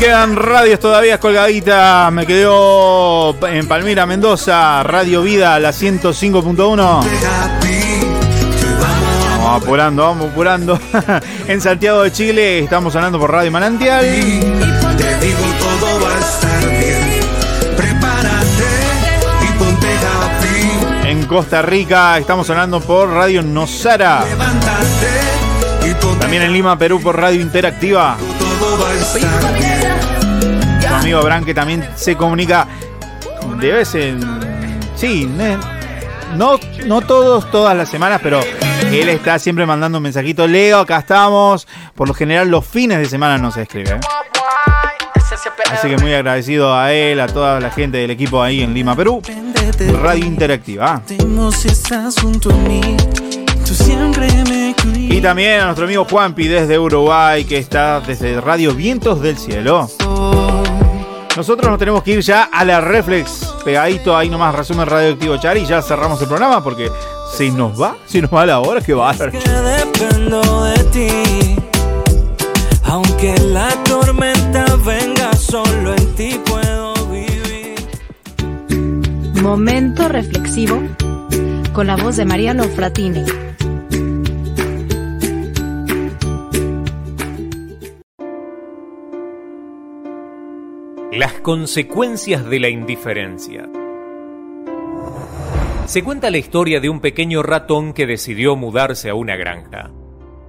Quedan 0.00 0.34
radios 0.34 0.80
todavía 0.80 1.20
colgaditas. 1.20 2.10
Me 2.10 2.26
quedó 2.26 3.36
en 3.46 3.68
Palmira, 3.68 4.06
Mendoza, 4.06 4.82
Radio 4.82 5.22
Vida, 5.22 5.60
la 5.60 5.70
105.1. 5.70 6.76
Vamos 9.38 9.62
apurando, 9.62 10.02
vamos 10.04 10.30
apurando. 10.30 10.80
en 11.46 11.60
Santiago 11.60 12.02
de 12.02 12.12
Chile 12.12 12.60
estamos 12.60 12.94
sonando 12.94 13.20
por 13.20 13.30
Radio 13.30 13.52
Manantial. 13.52 14.04
En 21.04 21.26
Costa 21.26 21.60
Rica 21.60 22.18
estamos 22.18 22.46
sonando 22.46 22.80
por 22.80 23.10
Radio 23.10 23.42
Nosara. 23.42 24.24
También 26.18 26.42
en 26.44 26.52
Lima, 26.52 26.78
Perú 26.78 27.00
por 27.02 27.18
Radio 27.18 27.40
Interactiva. 27.40 28.16
Todo 28.60 28.78
va 28.82 28.90
a 28.90 28.94
estar 28.94 29.54
bien. 29.58 30.80
Tu 30.80 30.94
amigo 30.94 31.22
Bran 31.22 31.44
que 31.44 31.54
también 31.54 31.88
se 31.96 32.16
comunica 32.16 32.66
de 33.58 33.72
vez 33.72 33.94
en... 33.94 34.20
Sí, 34.94 35.26
ne- 35.26 35.58
no, 36.36 36.58
no 36.86 37.00
todos, 37.00 37.50
todas 37.50 37.76
las 37.76 37.88
semanas, 37.88 38.20
pero 38.22 38.40
él 38.92 39.08
está 39.08 39.38
siempre 39.38 39.66
mandando 39.66 39.98
un 39.98 40.02
mensajito. 40.04 40.46
Leo, 40.46 40.80
acá 40.80 40.98
estamos. 40.98 41.66
Por 41.94 42.06
lo 42.06 42.14
general 42.14 42.48
los 42.48 42.64
fines 42.66 42.98
de 42.98 43.06
semana 43.06 43.36
no 43.38 43.50
se 43.50 43.62
escribe. 43.62 43.90
¿eh? 43.92 44.00
Así 45.72 45.88
que 45.88 45.96
muy 45.98 46.12
agradecido 46.12 46.74
a 46.76 46.92
él, 46.92 47.18
a 47.20 47.26
toda 47.26 47.58
la 47.60 47.70
gente 47.70 47.98
del 47.98 48.10
equipo 48.10 48.42
ahí 48.42 48.62
en 48.62 48.74
Lima, 48.74 48.94
Perú. 48.94 49.22
Radio 50.02 50.24
Interactiva. 50.26 51.02
Tú 53.70 53.76
siempre 53.76 54.26
me 54.48 54.74
cuidas. 54.82 55.16
Y 55.16 55.20
también 55.20 55.60
a 55.60 55.64
nuestro 55.66 55.84
amigo 55.84 56.04
Juanpi 56.04 56.48
desde 56.48 56.76
Uruguay, 56.76 57.44
que 57.44 57.58
está 57.58 58.00
desde 58.00 58.40
Radio 58.40 58.74
Vientos 58.74 59.22
del 59.22 59.38
Cielo. 59.38 59.88
Nosotros 61.36 61.70
nos 61.70 61.78
tenemos 61.78 62.02
que 62.02 62.14
ir 62.14 62.20
ya 62.20 62.50
a 62.52 62.64
la 62.64 62.80
Reflex. 62.80 63.54
Pegadito 63.64 64.16
ahí 64.16 64.28
nomás, 64.28 64.56
resumen 64.56 64.88
radioactivo 64.88 65.36
Chari. 65.36 65.60
Y 65.60 65.66
ya 65.66 65.82
cerramos 65.82 66.20
el 66.20 66.26
programa 66.26 66.64
porque 66.64 66.90
si 67.32 67.52
nos 67.52 67.80
va, 67.80 67.96
si 68.06 68.20
nos 68.20 68.34
va 68.34 68.44
la 68.44 68.58
hora, 68.58 68.80
que 68.80 68.92
va 68.92 69.10
a 69.10 69.14
Que 69.16 69.38
dependo 69.38 70.64
de 70.64 70.84
ti. 70.86 71.56
Aunque 72.86 73.38
la 73.38 73.68
tormenta 73.84 74.64
venga, 74.84 75.32
solo 75.36 75.94
en 75.94 76.14
ti 76.16 76.40
puedo 76.44 76.92
vivir. 77.06 77.76
Momento 79.40 80.08
reflexivo 80.08 80.82
con 81.72 81.86
la 81.86 81.94
voz 81.94 82.16
de 82.16 82.24
Mariano 82.24 82.64
Fratini. 82.64 83.24
Las 91.12 91.40
consecuencias 91.40 92.48
de 92.48 92.60
la 92.60 92.68
indiferencia. 92.68 93.68
Se 95.86 96.04
cuenta 96.04 96.30
la 96.30 96.38
historia 96.38 96.78
de 96.78 96.88
un 96.88 97.00
pequeño 97.00 97.42
ratón 97.42 97.94
que 97.94 98.06
decidió 98.06 98.54
mudarse 98.54 99.10
a 99.10 99.16
una 99.16 99.34
granja. 99.34 99.90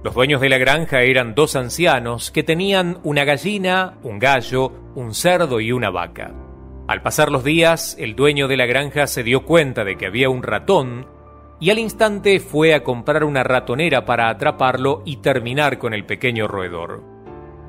Los 0.04 0.14
dueños 0.14 0.40
de 0.40 0.48
la 0.48 0.58
granja 0.58 1.02
eran 1.02 1.34
dos 1.34 1.56
ancianos 1.56 2.30
que 2.30 2.44
tenían 2.44 3.00
una 3.02 3.24
gallina, 3.24 3.98
un 4.04 4.20
gallo, 4.20 4.70
un 4.94 5.14
cerdo 5.14 5.58
y 5.58 5.72
una 5.72 5.90
vaca. 5.90 6.32
Al 6.86 7.02
pasar 7.02 7.32
los 7.32 7.42
días, 7.42 7.96
el 7.98 8.14
dueño 8.14 8.46
de 8.46 8.56
la 8.56 8.66
granja 8.66 9.08
se 9.08 9.24
dio 9.24 9.44
cuenta 9.44 9.82
de 9.82 9.98
que 9.98 10.06
había 10.06 10.30
un 10.30 10.44
ratón 10.44 11.08
y 11.58 11.70
al 11.70 11.80
instante 11.80 12.38
fue 12.38 12.72
a 12.72 12.84
comprar 12.84 13.24
una 13.24 13.42
ratonera 13.42 14.04
para 14.04 14.28
atraparlo 14.28 15.02
y 15.04 15.16
terminar 15.16 15.78
con 15.78 15.92
el 15.92 16.06
pequeño 16.06 16.46
roedor. 16.46 17.11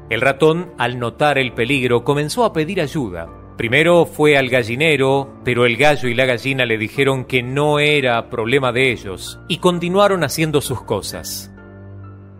El 0.09 0.21
ratón, 0.21 0.73
al 0.77 0.99
notar 0.99 1.37
el 1.37 1.53
peligro, 1.53 2.03
comenzó 2.03 2.45
a 2.45 2.53
pedir 2.53 2.81
ayuda. 2.81 3.27
Primero 3.57 4.05
fue 4.05 4.37
al 4.37 4.49
gallinero, 4.49 5.41
pero 5.43 5.65
el 5.65 5.77
gallo 5.77 6.09
y 6.09 6.15
la 6.15 6.25
gallina 6.25 6.65
le 6.65 6.77
dijeron 6.77 7.25
que 7.25 7.43
no 7.43 7.79
era 7.79 8.29
problema 8.29 8.71
de 8.71 8.91
ellos 8.91 9.39
y 9.47 9.57
continuaron 9.57 10.23
haciendo 10.23 10.59
sus 10.59 10.81
cosas. 10.81 11.51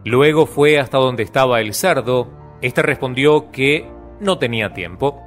Luego 0.05 0.45
fue 0.45 0.80
hasta 0.80 0.97
donde 0.97 1.24
estaba 1.24 1.61
el 1.61 1.74
cerdo. 1.74 2.57
Este 2.61 2.82
respondió 2.82 3.51
que 3.51 3.88
no 4.20 4.38
tenía 4.38 4.74
tiempo. 4.74 5.22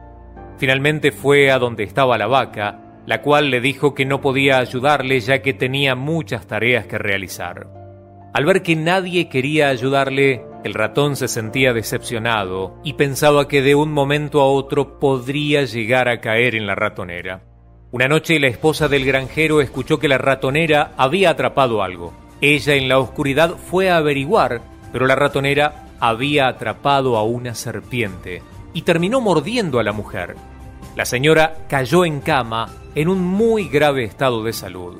Finalmente 0.59 1.13
fue 1.13 1.51
a 1.51 1.59
donde 1.59 1.85
estaba 1.85 2.19
la 2.19 2.27
vaca, 2.27 3.01
la 3.07 3.23
cual 3.23 3.51
le 3.51 3.61
dijo 3.61 3.95
que 3.95 4.05
no 4.05 4.21
podía 4.21 4.59
ayudarle 4.59 5.21
ya 5.21 5.41
que 5.41 5.55
tenía 5.55 5.95
muchas 5.95 6.47
tareas 6.47 6.87
que 6.87 6.99
realizar. 6.99 7.69
Al 8.35 8.45
ver 8.45 8.63
que 8.63 8.77
nadie 8.77 9.29
quería 9.29 9.69
ayudarle, 9.69 10.45
el 10.67 10.75
ratón 10.75 11.17
se 11.17 11.29
sentía 11.29 11.73
decepcionado 11.73 12.79
y 12.85 12.95
pensaba 12.95 13.49
que 13.49 13.63
de 13.63 13.75
un 13.75 13.93
momento 13.93 14.41
a 14.41 14.47
otro 14.47 14.99
podría 14.99 15.65
llegar 15.65 16.09
a 16.09 16.21
caer 16.21 16.55
en 16.55 16.67
la 16.67 16.75
ratonera. 16.75 17.43
Una 17.93 18.09
noche 18.09 18.39
la 18.41 18.49
esposa 18.49 18.89
del 18.89 19.07
granjero 19.07 19.61
escuchó 19.61 19.99
que 19.99 20.09
la 20.09 20.19
ratonera 20.19 20.93
había 20.97 21.31
atrapado 21.31 21.83
algo. 21.83 22.13
Ella 22.41 22.75
en 22.75 22.89
la 22.89 22.99
oscuridad 22.99 23.57
fue 23.57 23.91
a 23.91 23.97
averiguar, 23.97 24.61
pero 24.93 25.07
la 25.07 25.15
ratonera 25.15 25.87
había 26.01 26.49
atrapado 26.49 27.17
a 27.17 27.23
una 27.23 27.55
serpiente 27.55 28.43
y 28.75 28.83
terminó 28.83 29.21
mordiendo 29.21 29.79
a 29.79 29.85
la 29.85 29.93
mujer. 29.93 30.35
La 30.97 31.05
señora 31.05 31.55
cayó 31.69 32.05
en 32.05 32.21
cama 32.21 32.69
en 32.95 33.09
un 33.09 33.23
muy 33.25 33.69
grave 33.69 34.05
estado 34.05 34.43
de 34.43 34.53
salud. 34.53 34.97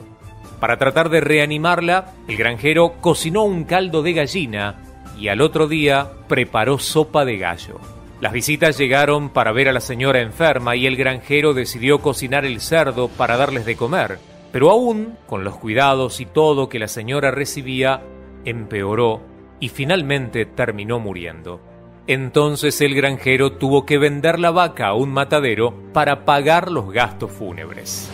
Para 0.61 0.79
tratar 0.79 1.11
de 1.11 1.21
reanimarla, 1.21 2.13
el 2.29 2.37
granjero 2.37 2.95
cocinó 3.01 3.43
un 3.43 3.65
caldo 3.65 4.03
de 4.03 4.13
gallina 4.15 4.86
y 5.19 5.29
al 5.29 5.41
otro 5.41 5.69
día 5.69 6.11
preparó 6.29 6.79
sopa 6.79 7.25
de 7.25 7.39
gallo. 7.39 7.81
Las 8.21 8.33
visitas 8.33 8.79
llegaron 8.79 9.29
para 9.29 9.53
ver 9.53 9.69
a 9.69 9.73
la 9.73 9.81
señora 9.81 10.21
enferma 10.21 10.75
y 10.75 10.87
el 10.87 10.97
granjero 10.97 11.53
decidió 11.53 12.01
cocinar 12.01 12.45
el 12.45 12.61
cerdo 12.61 13.09
para 13.09 13.37
darles 13.37 13.67
de 13.67 13.77
comer, 13.77 14.19
pero 14.53 14.71
aún, 14.71 15.19
con 15.27 15.45
los 15.45 15.57
cuidados 15.57 16.21
y 16.21 16.27
todo 16.27 16.69
que 16.69 16.79
la 16.79 16.89
señora 16.89 17.31
recibía, 17.31 18.03
empeoró 18.45 19.21
y 19.61 19.69
finalmente 19.69 20.47
terminó 20.47 20.99
muriendo. 20.99 21.61
Entonces 22.07 22.81
el 22.81 22.95
granjero 22.95 23.53
tuvo 23.53 23.85
que 23.85 23.99
vender 23.99 24.39
la 24.39 24.51
vaca 24.51 24.89
a 24.89 24.95
un 24.95 25.11
matadero 25.11 25.75
para 25.93 26.25
pagar 26.25 26.71
los 26.71 26.91
gastos 26.93 27.33
fúnebres. 27.33 28.09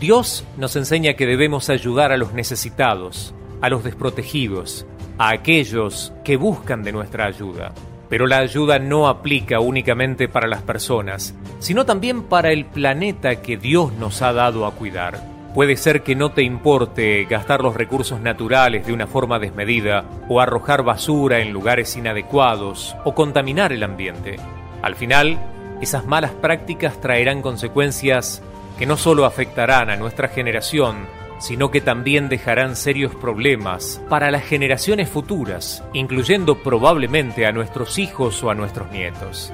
Dios 0.00 0.44
nos 0.56 0.76
enseña 0.76 1.14
que 1.14 1.26
debemos 1.26 1.70
ayudar 1.70 2.12
a 2.12 2.16
los 2.16 2.32
necesitados, 2.32 3.34
a 3.60 3.68
los 3.68 3.82
desprotegidos, 3.84 4.86
a 5.18 5.30
aquellos 5.30 6.12
que 6.24 6.36
buscan 6.36 6.82
de 6.82 6.92
nuestra 6.92 7.26
ayuda. 7.26 7.72
Pero 8.08 8.26
la 8.26 8.38
ayuda 8.38 8.78
no 8.78 9.08
aplica 9.08 9.60
únicamente 9.60 10.28
para 10.28 10.46
las 10.48 10.62
personas, 10.62 11.34
sino 11.58 11.84
también 11.84 12.22
para 12.22 12.52
el 12.52 12.64
planeta 12.64 13.42
que 13.42 13.58
Dios 13.58 13.92
nos 13.92 14.22
ha 14.22 14.32
dado 14.32 14.64
a 14.64 14.72
cuidar. 14.72 15.20
Puede 15.54 15.76
ser 15.76 16.02
que 16.02 16.14
no 16.14 16.30
te 16.30 16.42
importe 16.42 17.24
gastar 17.24 17.62
los 17.62 17.74
recursos 17.74 18.20
naturales 18.20 18.86
de 18.86 18.92
una 18.92 19.06
forma 19.06 19.38
desmedida, 19.38 20.04
o 20.28 20.40
arrojar 20.40 20.84
basura 20.84 21.40
en 21.40 21.52
lugares 21.52 21.96
inadecuados, 21.96 22.96
o 23.04 23.14
contaminar 23.14 23.72
el 23.72 23.82
ambiente. 23.82 24.36
Al 24.82 24.94
final, 24.94 25.38
esas 25.80 26.06
malas 26.06 26.32
prácticas 26.32 27.00
traerán 27.00 27.42
consecuencias 27.42 28.42
que 28.78 28.86
no 28.86 28.96
solo 28.96 29.24
afectarán 29.24 29.90
a 29.90 29.96
nuestra 29.96 30.28
generación, 30.28 31.06
sino 31.38 31.70
que 31.70 31.80
también 31.80 32.28
dejarán 32.28 32.76
serios 32.76 33.14
problemas 33.14 34.00
para 34.08 34.30
las 34.30 34.44
generaciones 34.44 35.08
futuras, 35.08 35.84
incluyendo 35.92 36.62
probablemente 36.62 37.46
a 37.46 37.52
nuestros 37.52 37.98
hijos 37.98 38.42
o 38.42 38.50
a 38.50 38.54
nuestros 38.54 38.90
nietos. 38.90 39.52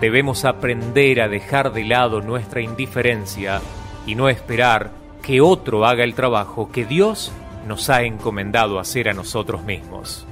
Debemos 0.00 0.44
aprender 0.44 1.20
a 1.20 1.28
dejar 1.28 1.72
de 1.72 1.84
lado 1.84 2.22
nuestra 2.22 2.62
indiferencia 2.62 3.60
y 4.06 4.14
no 4.14 4.28
esperar 4.28 4.90
que 5.22 5.40
otro 5.40 5.84
haga 5.84 6.04
el 6.04 6.14
trabajo 6.14 6.70
que 6.72 6.86
Dios 6.86 7.32
nos 7.66 7.90
ha 7.90 8.02
encomendado 8.02 8.78
hacer 8.78 9.08
a 9.08 9.12
nosotros 9.12 9.62
mismos. 9.64 10.26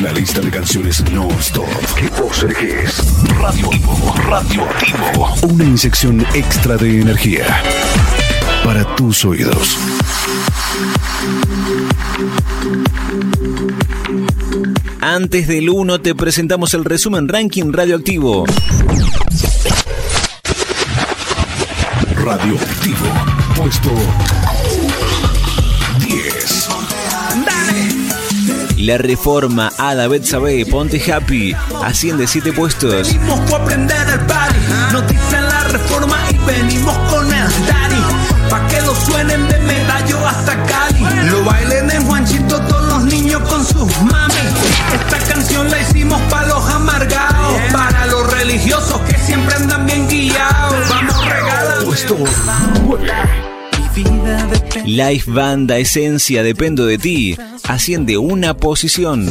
La 0.00 0.12
lista 0.12 0.40
de 0.40 0.50
canciones 0.50 1.02
no 1.12 1.28
stop 1.40 1.68
que 1.94 2.08
vos 2.20 2.42
elegís. 2.42 3.02
Radioactivo, 3.40 4.14
radioactivo. 4.28 5.34
Una 5.42 5.64
inyección 5.64 6.26
extra 6.34 6.76
de 6.76 7.00
energía 7.00 7.46
para 8.64 8.84
tus 8.96 9.24
oídos. 9.24 9.78
Antes 15.00 15.46
del 15.48 15.70
1 15.70 16.00
te 16.00 16.14
presentamos 16.14 16.74
el 16.74 16.84
resumen 16.84 17.28
ranking 17.28 17.72
radioactivo. 17.72 18.46
Radioactivo, 22.16 23.06
puesto 23.56 23.90
10. 26.00 26.68
La 28.84 28.98
reforma 28.98 29.72
Ada 29.78 30.08
Betsabe 30.08 30.66
Ponte 30.66 31.00
Happy 31.10 31.56
asciende 31.82 32.26
7 32.26 32.52
puestos. 32.52 32.92
Venimos 32.92 33.50
a 33.50 33.56
aprender 33.56 34.06
el 34.10 34.20
party. 34.26 34.58
Nos 34.92 35.06
dicen 35.06 35.42
la 35.42 35.64
reforma 35.64 36.18
y 36.30 36.36
venimos 36.44 36.94
con 37.10 37.24
el 37.24 37.48
daddy. 37.66 38.50
Pa' 38.50 38.66
que 38.68 38.82
lo 38.82 38.94
suenen 38.94 39.48
de 39.48 39.58
medallo 39.60 40.18
hasta 40.26 40.62
Cali. 40.64 41.02
Lo 41.30 41.42
bailen 41.44 41.90
en 41.92 42.04
Juanchito 42.04 42.60
todos 42.60 42.86
los 42.88 43.04
niños 43.04 43.40
con 43.48 43.64
sus 43.64 43.90
mami. 44.02 44.34
Esta 44.92 45.32
canción 45.32 45.70
la 45.70 45.80
hicimos 45.80 46.20
pa' 46.28 46.44
los 46.44 46.68
amargados. 46.68 47.58
Para 47.72 48.04
los 48.04 48.30
religiosos 48.34 49.00
que 49.08 49.16
siempre 49.16 49.54
andan 49.54 49.86
bien 49.86 50.06
guiados. 50.08 50.88
Vamos 50.90 51.24
regalando. 51.24 51.90
Puesto 54.84 54.96
9. 54.96 55.12
Life 55.12 55.30
Banda 55.30 55.78
Esencia 55.78 56.42
Dependo 56.42 56.86
de 56.86 56.98
ti 56.98 57.36
asciende 57.64 58.18
una 58.18 58.54
posición. 58.56 59.28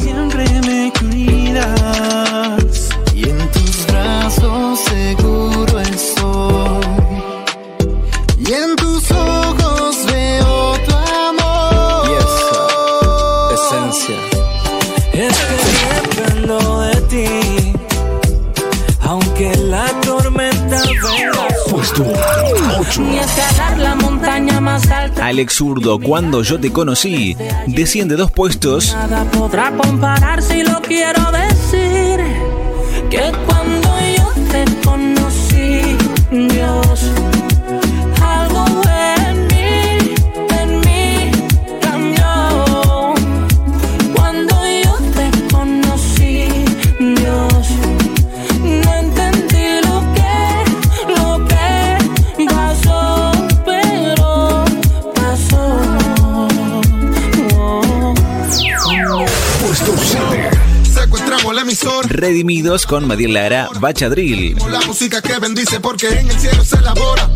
Alex 25.34 25.54
Zurdo, 25.54 25.98
cuando 25.98 26.44
yo 26.44 26.60
te 26.60 26.70
conocí, 26.70 27.36
desciende 27.66 28.14
dos 28.14 28.30
puestos. 28.30 28.94
Nada 28.94 29.28
podrá 29.32 29.76
compararse 29.76 30.58
y 30.58 30.62
lo 30.62 30.80
quiero 30.80 31.20
decir. 31.32 31.83
Redimidos 62.14 62.86
con 62.86 63.08
Madiel 63.08 63.34
Lara, 63.34 63.68
Bachadril. 63.80 64.56
La 64.70 64.80
música 64.82 65.20
que 65.20 65.36
bendice 65.40 65.80
porque 65.80 66.08
en 66.08 66.30
el 66.30 66.38
cielo 66.38 66.64
se 66.64 66.76
elabora. 66.76 67.28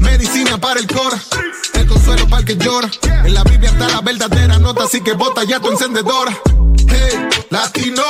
Medicina 0.00 0.58
para 0.58 0.78
el 0.78 0.86
cora. 0.86 1.18
El 1.72 1.86
consuelo 1.86 2.28
para 2.28 2.40
el 2.40 2.44
que 2.44 2.56
llora. 2.56 2.90
En 3.24 3.32
la 3.32 3.42
Biblia 3.44 3.70
está 3.70 3.88
la 3.88 4.02
verdadera 4.02 4.58
nota, 4.58 4.84
así 4.84 5.00
que 5.00 5.14
bota 5.14 5.42
ya 5.44 5.58
tu 5.58 5.70
encendedora. 5.70 6.38
Hey, 6.86 7.28
latino, 7.48 8.02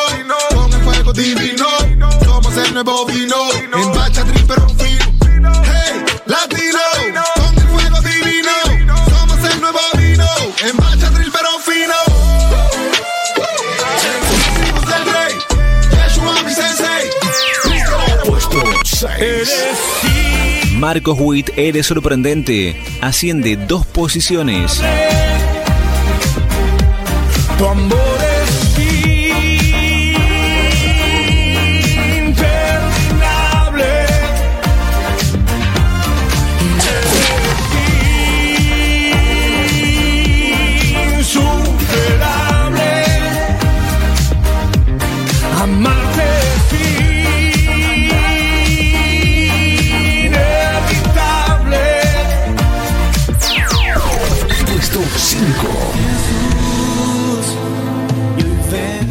con 0.52 0.72
el 0.72 0.80
fuego 0.82 1.12
divino. 1.12 1.66
Somos 2.24 2.56
el 2.56 2.74
nuevo 2.74 3.06
vino. 3.06 3.36
En 3.52 3.92
Bachadril 3.92 4.44
pero 4.48 4.68
fino. 4.70 5.15
Marcos 20.78 21.16
Witt, 21.18 21.50
eres 21.56 21.86
sorprendente. 21.86 22.76
Asciende 23.00 23.56
dos 23.56 23.86
posiciones. 23.86 24.82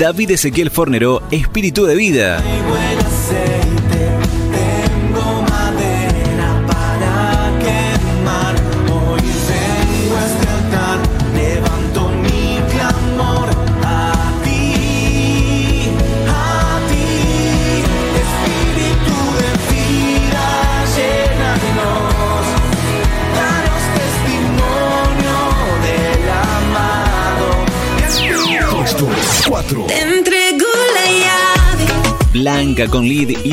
David 0.05 0.29
Ezequiel 0.29 0.69
Fornero, 0.69 1.23
Espíritu 1.31 1.87
de 1.87 1.95
Vida. 1.95 2.43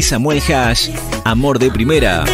Samuel 0.03 0.41
Hash, 0.41 0.91
Amor 1.25 1.59
de 1.59 1.71
Primera. 1.71 2.25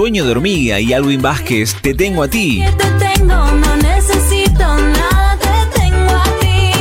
Sueño 0.00 0.24
de 0.24 0.30
hormiga 0.30 0.80
y 0.80 0.94
Alvin 0.94 1.20
Vázquez, 1.20 1.76
Te 1.82 1.92
tengo 1.92 2.22
a 2.22 2.28
ti. 2.28 2.64
te 2.78 2.86
tengo, 2.92 3.34
no 3.34 3.76
necesito 3.76 4.58
nada, 4.58 5.36
te 5.36 5.78
tengo 5.78 6.10
a 6.16 6.24
ti, 6.40 6.72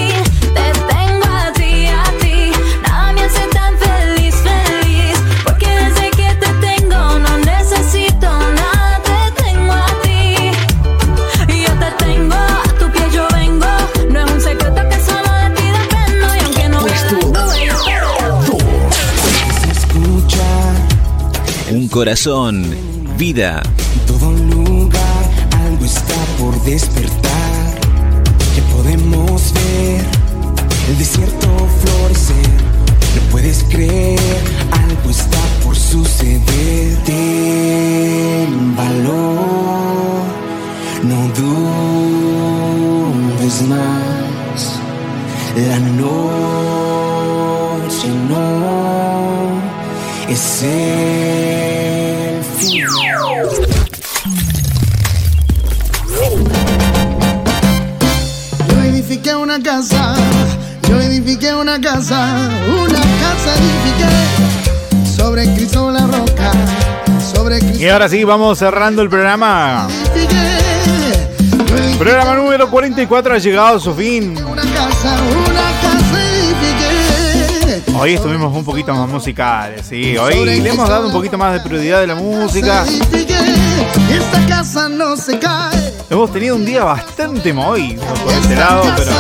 te 0.54 0.72
tengo 0.88 1.26
a 1.26 1.52
ti, 1.52 1.88
a 1.88 2.04
ti, 2.22 2.52
nada 2.82 3.12
me 3.12 3.24
hace 3.24 3.46
tan 3.50 3.78
feliz, 3.78 4.36
feliz, 4.36 5.20
porque 5.44 5.68
desde 5.68 6.12
que 6.12 6.34
te 6.36 6.48
tengo 6.66 7.20
no 7.20 7.38
necesito 7.40 8.30
nada, 8.30 9.02
te 9.04 9.44
tengo 9.44 9.74
a 9.74 9.92
ti, 10.02 10.54
y 11.54 11.64
yo 11.64 11.74
te 11.74 11.92
tengo, 12.06 12.36
a 12.36 12.64
tu 12.80 12.90
pie 12.90 13.04
yo 13.14 13.28
vengo, 13.34 13.68
no 14.12 14.20
es 14.26 14.32
un 14.32 14.40
secreto 14.40 14.82
que 14.90 14.98
solo 15.04 15.30
de 15.42 15.50
ti 15.58 15.64
dependo, 15.78 16.36
y 16.38 16.40
aunque 16.40 16.70
no 16.70 16.86
vea 16.86 17.02
las 17.04 17.12
nubes, 17.12 17.50
yo 17.66 17.74
te 21.68 21.76
Un 21.76 21.88
corazón, 21.90 22.89
vida. 23.20 23.62
todo 24.08 24.32
lugar, 24.32 25.30
algo 25.68 25.84
está 25.84 26.16
por 26.40 26.58
despertar. 26.64 27.80
Ya 28.56 28.64
podemos 28.74 29.54
ver 29.54 30.06
el 30.88 30.98
desierto 30.98 31.49
ahora 68.00 68.10
sí, 68.10 68.24
vamos 68.24 68.58
cerrando 68.58 69.02
el 69.02 69.10
programa. 69.10 69.86
Programa 71.98 72.34
número 72.36 72.70
44 72.70 73.34
ha 73.34 73.38
llegado 73.40 73.76
a 73.76 73.80
su 73.82 73.94
fin. 73.94 74.38
Hoy 78.00 78.14
estuvimos 78.14 78.56
un 78.56 78.64
poquito 78.64 78.94
más 78.94 79.10
musicales, 79.10 79.86
sí. 79.86 80.18
Hoy 80.18 80.46
le 80.46 80.70
hemos 80.70 80.88
dado 80.88 81.08
un 81.08 81.12
poquito 81.12 81.38
más 81.38 81.52
de 81.52 81.60
prioridad 81.60 82.00
de 82.00 82.08
la 82.08 82.16
música. 82.16 82.86
Hemos 86.10 86.32
tenido 86.32 86.56
un 86.56 86.66
día 86.66 86.86
bastante 86.86 87.52
movido 87.52 88.02
por 88.24 88.32
este 88.32 88.56
lado, 88.56 88.84
pero 88.96 89.12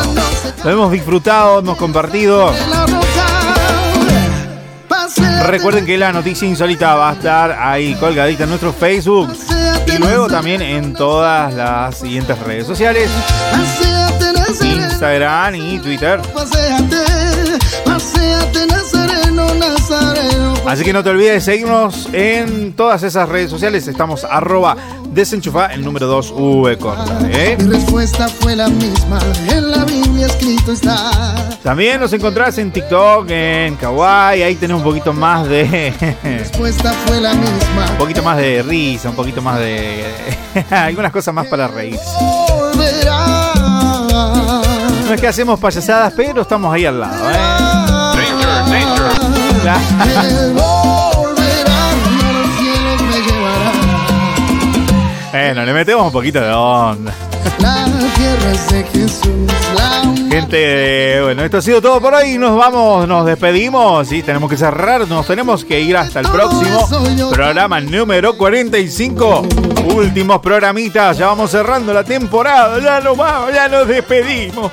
lo 0.63 0.69
hemos 0.69 0.91
disfrutado, 0.93 1.59
hemos 1.59 1.77
compartido. 1.77 2.53
Recuerden 5.47 5.85
que 5.85 5.97
la 5.97 6.11
noticia 6.11 6.47
insólita 6.47 6.95
va 6.95 7.09
a 7.09 7.13
estar 7.13 7.51
ahí 7.59 7.95
colgadita 7.95 8.43
en 8.43 8.49
nuestro 8.49 8.71
Facebook 8.71 9.33
y 9.87 9.97
luego 9.97 10.27
también 10.27 10.61
en 10.61 10.93
todas 10.93 11.53
las 11.53 11.97
siguientes 11.97 12.37
redes 12.39 12.67
sociales, 12.67 13.09
Instagram 14.61 15.55
y 15.55 15.79
Twitter. 15.79 16.21
Así 20.65 20.83
que 20.83 20.93
no 20.93 21.03
te 21.03 21.09
olvides 21.09 21.33
de 21.33 21.41
seguirnos 21.41 22.09
en 22.13 22.73
todas 22.73 23.01
esas 23.01 23.27
redes 23.27 23.49
sociales. 23.49 23.87
Estamos 23.87 24.23
arroba 24.23 24.77
desenchufa 25.11 25.67
el 25.67 25.83
número 25.83 26.05
2 26.05 26.33
V 26.35 26.77
corta. 26.77 27.19
¿eh? 27.31 27.57
Mi 27.59 27.71
respuesta 27.73 28.27
fue 28.27 28.55
la 28.55 28.67
misma, 28.67 29.19
en 29.49 29.71
la 29.71 29.83
Biblia 29.85 30.27
escrito 30.27 30.73
está. 30.73 31.18
También 31.63 31.99
nos 31.99 32.13
encontrás 32.13 32.57
en 32.57 32.71
TikTok, 32.71 33.29
en 33.29 33.75
Kawaii. 33.75 34.43
Ahí 34.43 34.55
tenés 34.55 34.77
un 34.77 34.83
poquito 34.83 35.11
más 35.11 35.47
de. 35.47 35.93
Respuesta 36.23 36.93
fue 37.05 37.19
la 37.19 37.33
misma. 37.33 37.91
un 37.91 37.97
poquito 37.97 38.23
más 38.23 38.37
de 38.37 38.63
risa, 38.63 39.09
un 39.09 39.15
poquito 39.15 39.41
más 39.41 39.59
de. 39.59 40.05
algunas 40.69 41.11
cosas 41.11 41.33
más 41.33 41.47
para 41.47 41.67
reír. 41.67 41.99
No 45.05 45.13
es 45.13 45.19
que 45.19 45.27
hacemos 45.27 45.59
payasadas, 45.59 46.13
pero 46.15 46.43
estamos 46.43 46.73
ahí 46.73 46.85
al 46.85 46.99
lado. 46.99 47.29
¿eh? 47.29 47.35
Bueno, 55.31 55.65
le 55.65 55.73
metemos 55.73 56.05
un 56.05 56.11
poquito 56.11 56.39
de 56.41 56.51
onda. 56.51 57.13
La 57.59 57.85
tierra 58.15 58.51
es 58.51 58.71
de 58.71 58.83
Jesús, 58.83 59.47
la 59.75 59.99
Gente, 60.29 61.21
bueno, 61.23 61.43
esto 61.43 61.57
ha 61.57 61.61
sido 61.61 61.81
todo 61.81 61.99
por 61.99 62.13
hoy. 62.13 62.37
Nos 62.37 62.55
vamos, 62.55 63.07
nos 63.07 63.25
despedimos 63.25 64.11
y 64.11 64.21
tenemos 64.21 64.49
que 64.49 64.57
cerrar. 64.57 65.07
Nos 65.07 65.25
tenemos 65.25 65.65
que 65.65 65.81
ir 65.81 65.97
hasta 65.97 66.19
el 66.19 66.27
próximo 66.27 66.87
programa 67.31 67.81
número 67.81 68.37
45. 68.37 69.47
Últimos 69.95 70.39
programitas. 70.39 71.17
Ya 71.17 71.27
vamos 71.27 71.49
cerrando 71.49 71.93
la 71.93 72.03
temporada. 72.03 72.79
Ya 72.79 72.99
nos 72.99 73.17
vamos, 73.17 73.53
ya 73.53 73.67
nos 73.67 73.87
despedimos. 73.87 74.71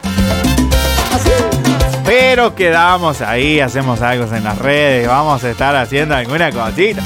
Pero 2.04 2.54
quedamos 2.54 3.20
ahí, 3.20 3.58
hacemos 3.58 4.00
algo 4.02 4.32
en 4.34 4.44
las 4.44 4.58
redes. 4.58 5.08
Vamos 5.08 5.42
a 5.42 5.50
estar 5.50 5.74
haciendo 5.74 6.14
alguna 6.14 6.52
cosita. 6.52 7.02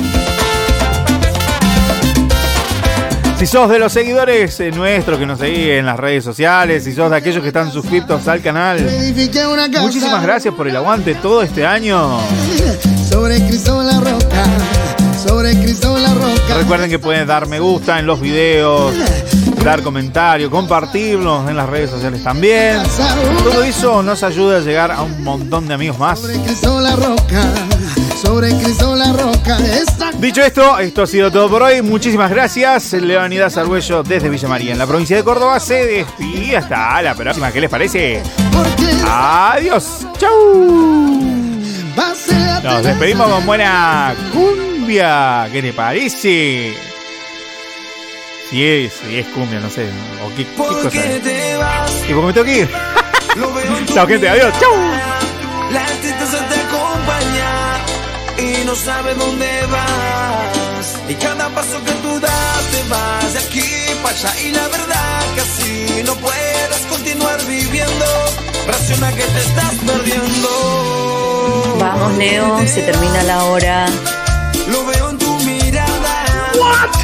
Si 3.40 3.46
sos 3.46 3.70
de 3.70 3.78
los 3.78 3.90
seguidores 3.90 4.60
eh, 4.60 4.70
nuestros 4.70 5.18
que 5.18 5.24
nos 5.24 5.38
seguís 5.38 5.70
en 5.70 5.86
las 5.86 5.98
redes 5.98 6.22
sociales, 6.22 6.84
si 6.84 6.92
sos 6.92 7.10
de 7.10 7.16
aquellos 7.16 7.40
que 7.40 7.48
están 7.48 7.72
suscriptos 7.72 8.28
al 8.28 8.42
canal, 8.42 8.86
muchísimas 9.80 10.22
gracias 10.22 10.52
por 10.54 10.68
el 10.68 10.76
aguante 10.76 11.14
todo 11.14 11.40
este 11.40 11.64
año. 11.64 12.20
sobre 13.08 13.38
la 13.38 13.98
roca, 13.98 14.44
sobre 15.24 15.54
la 15.54 16.14
roca. 16.14 16.54
Recuerden 16.58 16.90
que 16.90 16.98
pueden 16.98 17.26
dar 17.26 17.48
me 17.48 17.60
gusta 17.60 17.98
en 17.98 18.04
los 18.04 18.20
videos, 18.20 18.94
dar 19.64 19.82
comentario, 19.82 20.50
compartirnos 20.50 21.48
en 21.48 21.56
las 21.56 21.68
redes 21.68 21.90
sociales 21.90 22.22
también. 22.22 22.82
Todo 23.42 23.62
eso 23.62 24.02
nos 24.02 24.22
ayuda 24.22 24.58
a 24.58 24.60
llegar 24.60 24.90
a 24.90 25.02
un 25.02 25.22
montón 25.22 25.68
de 25.68 25.74
amigos 25.74 25.98
más. 25.98 26.20
Sobre 26.20 26.38
Cristo 26.40 26.80
la 26.80 26.96
roca, 26.96 27.42
sobre 28.22 28.54
Cristo 28.56 28.96
la 28.96 29.12
roca. 29.12 29.58
Dicho 30.18 30.42
esto, 30.42 30.78
esto 30.78 31.02
ha 31.02 31.06
sido 31.06 31.30
todo 31.30 31.48
por 31.48 31.62
hoy. 31.62 31.82
Muchísimas 31.82 32.30
gracias. 32.30 32.92
Leonidas 32.92 33.56
Argüello 33.56 34.02
desde 34.02 34.28
Villa 34.28 34.48
María, 34.48 34.72
en 34.72 34.78
la 34.78 34.86
provincia 34.86 35.16
de 35.16 35.24
Córdoba, 35.24 35.60
se 35.60 35.86
despide 35.86 36.56
hasta 36.56 37.02
la 37.02 37.14
próxima. 37.14 37.52
¿Qué 37.52 37.60
les 37.60 37.70
parece? 37.70 38.22
Adiós. 39.06 40.06
Chau. 40.18 41.20
Nos 42.62 42.82
despedimos 42.82 43.28
con 43.28 43.46
buena 43.46 44.14
cumbia. 44.32 45.48
¿Qué 45.52 45.62
te 45.62 45.72
parece? 45.72 46.89
Si 48.50 48.64
es, 48.64 48.92
si 48.94 49.16
es 49.16 49.26
cumbia, 49.28 49.60
no 49.60 49.70
sé. 49.70 49.86
O 50.24 50.28
qué, 50.34 50.44
qué 50.44 50.54
cosa 50.56 50.90
te 50.90 51.56
vas? 51.56 51.92
Y 52.08 52.12
porque 52.12 52.26
me 52.26 52.32
tengo 52.32 52.46
que 52.46 52.58
ir. 52.58 52.68
Chao, 53.94 54.08
gente. 54.08 54.28
Adiós. 54.28 54.52
Chau. 54.58 54.74
La 55.70 55.86
tristeza 56.00 56.38
te 56.48 56.56
acompaña 56.56 57.78
y 58.38 58.64
no 58.64 58.74
sabe 58.74 59.14
dónde 59.14 59.46
vas. 59.70 60.98
Y 61.08 61.14
cada 61.14 61.48
paso 61.50 61.80
que 61.84 61.92
tú 62.02 62.18
das 62.18 62.62
te 62.72 62.82
vas 62.88 63.32
de 63.34 63.38
aquí 63.38 63.62
para 64.02 64.16
allá. 64.16 64.34
Y 64.40 64.50
la 64.50 64.66
verdad 64.66 65.20
que 65.36 65.40
así 65.42 66.02
no 66.04 66.16
puedes 66.16 66.80
continuar 66.88 67.38
viviendo. 67.46 68.04
Raciona 68.66 69.12
que 69.12 69.22
te 69.22 69.40
estás 69.42 69.74
perdiendo. 69.86 70.48
Vamos, 71.78 72.16
Leo, 72.18 72.66
se 72.66 72.82
termina 72.82 73.22
la 73.22 73.44
hora. 73.44 73.86
Lo 74.72 74.84
veo 74.86 75.10
en 75.10 75.18
tu 75.18 75.38
mirada. 75.44 76.24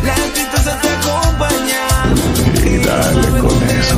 La 0.03 0.17
dale 2.97 3.41
con 3.41 3.63
eso. 3.71 3.97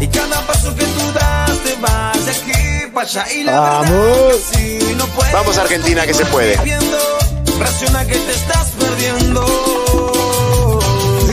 Y 0.00 0.06
cada 0.08 0.46
paso 0.46 0.74
que 0.74 0.84
tú 0.84 1.12
das 1.12 1.50
te 1.64 1.74
vas 1.76 2.24
de 2.24 2.30
aquí 2.32 2.86
para 2.94 3.06
allá. 3.06 3.32
Y 3.32 3.44
la 3.44 3.60
verdad 3.60 3.84
que 3.84 3.90
así 4.36 4.94
no 4.96 5.06
puedes 5.06 5.32
Vamos 5.32 5.58
Argentina 5.58 6.06
que 6.06 6.14
se 6.14 6.24
puede. 6.26 6.56
viviendo. 6.58 6.98
Raciona 7.58 8.04
que 8.06 8.14
te 8.16 8.32
estás 8.32 8.68
perdiendo. 8.78 9.44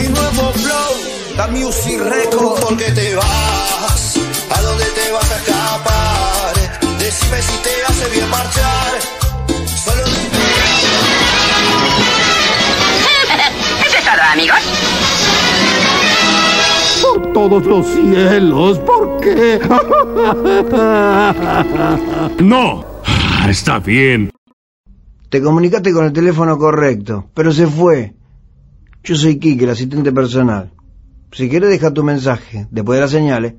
Y 0.02 0.08
nuevo 0.08 0.52
flow, 0.52 0.94
la 1.36 1.46
music 1.48 2.00
record. 2.00 2.60
¿Por 2.60 2.76
qué 2.76 2.90
te 2.92 3.14
vas? 3.14 4.14
¿A 4.50 4.60
dónde 4.62 4.84
te 4.84 5.12
vas 5.12 5.30
a 5.30 5.36
escapar? 5.36 6.54
Decime 6.98 7.42
si 7.42 7.56
te 7.62 7.70
hace 7.88 8.08
bien 8.10 8.28
marchar. 8.30 8.98
Solo 9.84 10.02
es 13.98 14.04
todo, 14.04 14.22
amigos. 14.32 14.58
Por 17.38 17.50
todos 17.50 17.66
los 17.66 17.86
cielos, 17.86 18.80
¿por 18.80 19.20
qué? 19.20 19.60
No. 22.42 22.84
Está 23.48 23.78
bien. 23.78 24.32
Te 25.28 25.40
comunicaste 25.40 25.92
con 25.92 26.06
el 26.06 26.12
teléfono 26.12 26.58
correcto, 26.58 27.30
pero 27.34 27.52
se 27.52 27.68
fue. 27.68 28.16
Yo 29.04 29.14
soy 29.14 29.38
Kike, 29.38 29.62
el 29.64 29.70
asistente 29.70 30.10
personal. 30.10 30.72
Si 31.30 31.48
quieres 31.48 31.70
deja 31.70 31.94
tu 31.94 32.02
mensaje, 32.02 32.66
después 32.72 32.96
de 32.96 33.02
las 33.02 33.12
señales. 33.12 33.54